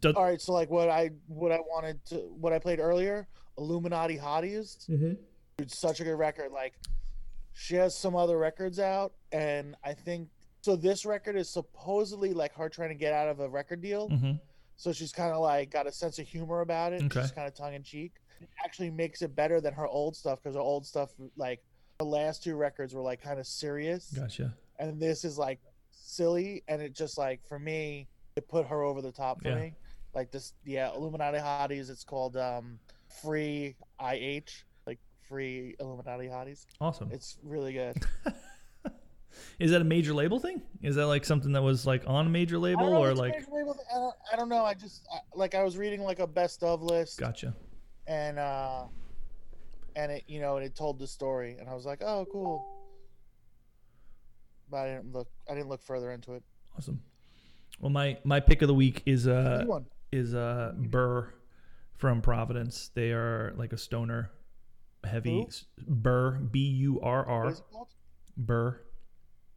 [0.00, 3.26] does, All right, so like what I what I wanted to what I played earlier,
[3.58, 4.88] Illuminati Hotties.
[4.88, 5.18] Mhm.
[5.60, 6.52] Dude, such a good record.
[6.52, 6.74] Like
[7.52, 10.28] she has some other records out, and I think
[10.62, 10.76] so.
[10.76, 14.08] This record is supposedly like her trying to get out of a record deal.
[14.08, 14.40] Mhm.
[14.76, 17.02] So she's kind of like got a sense of humor about it.
[17.04, 17.20] Okay.
[17.20, 18.12] She's kind of tongue in cheek.
[18.40, 21.62] It actually makes it better than her old stuff because her old stuff, like
[21.98, 24.54] the last two records, were like kind of serious, Gotcha.
[24.78, 26.62] and this is like silly.
[26.68, 29.54] And it just like for me, it put her over the top for Yeah.
[29.56, 29.74] me.
[30.14, 31.90] Like this, yeah, Illuminati Hotties.
[31.90, 32.78] It's called um,
[33.22, 34.64] Free IH,
[35.30, 36.66] Free Illuminati Hotties.
[36.80, 37.08] Awesome.
[37.12, 37.96] It's really good.
[39.60, 40.60] Is that a major label thing?
[40.82, 43.32] Is that like something that was like on a major label know or like?
[43.34, 44.64] major label- I don't, I don't know.
[44.64, 47.18] I just I, like I was reading like a best of list.
[47.18, 47.54] Gotcha.
[48.08, 48.84] and uh
[49.94, 52.64] and it you know and it told the story and i was like oh cool
[54.70, 56.42] but i didn't look i didn't look further into it
[56.76, 57.00] Awesome.
[57.80, 59.64] Well, my my pick of the week is uh
[60.12, 61.32] is uh Burr
[61.96, 62.90] from Providence.
[62.94, 64.30] They are like a stoner
[65.04, 65.46] heavy
[65.78, 65.84] Who?
[65.86, 67.60] Burr B U R R it
[68.36, 68.80] Burr.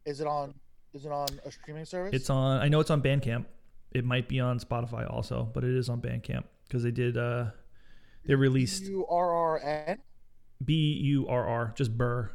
[0.06, 0.54] is it on
[0.92, 2.60] is it on a streaming service It's on.
[2.60, 3.46] I know it's on Bandcamp.
[3.92, 7.16] It might be on Spotify also, but it is on Bandcamp because they did.
[7.16, 7.46] uh
[8.26, 9.98] They released u-r-r-n
[10.64, 10.74] B
[11.04, 12.30] U R R just Burr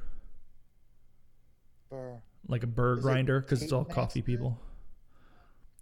[1.89, 2.21] Burr.
[2.47, 4.21] like a burr Is grinder because it's all coffee Master?
[4.31, 4.59] people.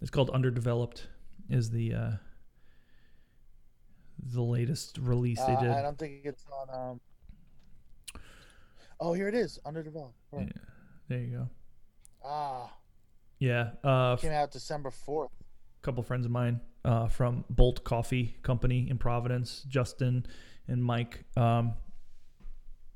[0.01, 1.07] It's called Underdeveloped.
[1.49, 2.11] Is the uh
[4.33, 5.69] the latest release they Uh, did.
[5.71, 6.99] i don't think it's on um
[8.99, 10.41] oh here it is underdeveloped Burr.
[10.41, 10.47] Yeah.
[11.07, 11.49] There you go.
[12.25, 12.71] ah
[13.39, 15.29] Yeah, uh, came out december 4th
[15.81, 20.25] a couple friends of mine uh, from Bolt Coffee Company in Providence, Justin
[20.67, 21.25] and Mike.
[21.35, 21.73] Um,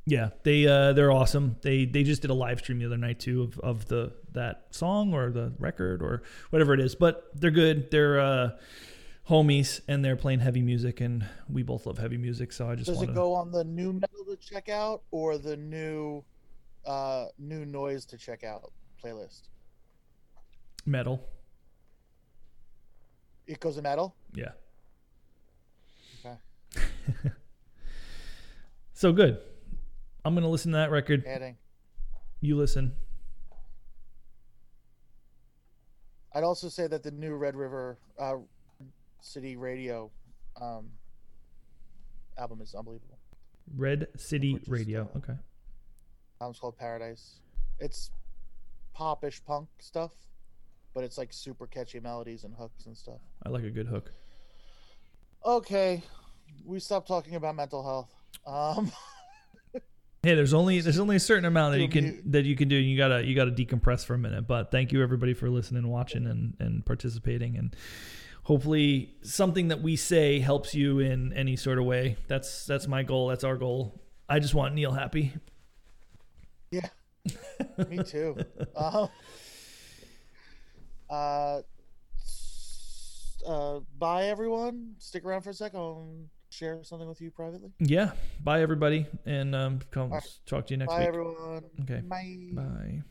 [0.05, 1.57] yeah, they uh, they're awesome.
[1.61, 4.65] They they just did a live stream the other night too of, of the that
[4.71, 6.95] song or the record or whatever it is.
[6.95, 7.91] But they're good.
[7.91, 8.49] They're uh,
[9.31, 12.51] homies and they're playing heavy music and we both love heavy music.
[12.51, 15.03] So I just does want it to go on the new metal to check out
[15.09, 16.23] or the new
[16.85, 18.71] uh new noise to check out
[19.03, 19.43] playlist
[20.85, 21.23] metal.
[23.47, 24.49] it goes in metal Yeah.
[26.25, 26.35] okay
[28.93, 29.39] So good.
[30.25, 31.23] I'm gonna listen to that record.
[31.25, 31.57] adding
[32.41, 32.93] You listen.
[36.33, 38.35] I'd also say that the new Red River uh,
[39.21, 40.11] City Radio
[40.59, 40.89] um,
[42.37, 43.17] album is unbelievable.
[43.75, 45.09] Red City is, Radio.
[45.13, 45.33] uh, Okay.
[46.41, 47.39] Album's called Paradise.
[47.79, 48.11] It's
[48.93, 50.11] popish punk stuff,
[50.93, 53.19] but it's like super catchy melodies and hooks and stuff.
[53.45, 54.11] I like a good hook.
[55.45, 56.03] Okay,
[56.65, 58.13] we stopped talking about mental health.
[58.45, 58.91] Um,
[60.23, 62.75] Hey, there's only there's only a certain amount that you can that you can do.
[62.75, 64.45] You gotta you gotta decompress for a minute.
[64.45, 67.75] But thank you everybody for listening, watching, and and participating, and
[68.43, 72.17] hopefully something that we say helps you in any sort of way.
[72.27, 73.27] That's that's my goal.
[73.27, 74.01] That's our goal.
[74.27, 75.33] I just want Neil happy.
[76.71, 76.87] yeah,
[77.89, 78.37] me too.
[78.75, 79.09] Um,
[81.09, 81.61] uh,
[83.45, 84.95] uh, bye everyone.
[84.99, 85.79] Stick around for a second.
[85.79, 86.07] I'll
[86.49, 87.71] share something with you privately.
[87.79, 88.11] Yeah.
[88.43, 90.39] Bye everybody, and um, come right.
[90.45, 91.07] talk to you next Bye week.
[91.07, 91.63] everyone.
[91.81, 92.01] Okay.
[92.01, 92.49] Bye.
[92.53, 93.01] Bye.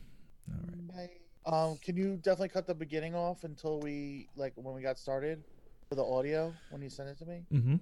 [0.49, 0.87] All right.
[0.87, 1.09] Bye.
[1.45, 5.43] Um, can you definitely cut the beginning off until we like when we got started
[5.89, 7.43] for the audio when you send it to me?
[7.51, 7.75] Mm-hmm.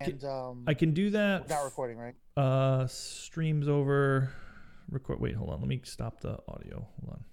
[0.00, 1.48] And um, I can do that.
[1.48, 2.14] not recording, right?
[2.36, 4.32] Uh, streams over.
[4.90, 5.20] Record.
[5.20, 5.60] Wait, hold on.
[5.60, 6.88] Let me stop the audio.
[7.00, 7.24] Hold on.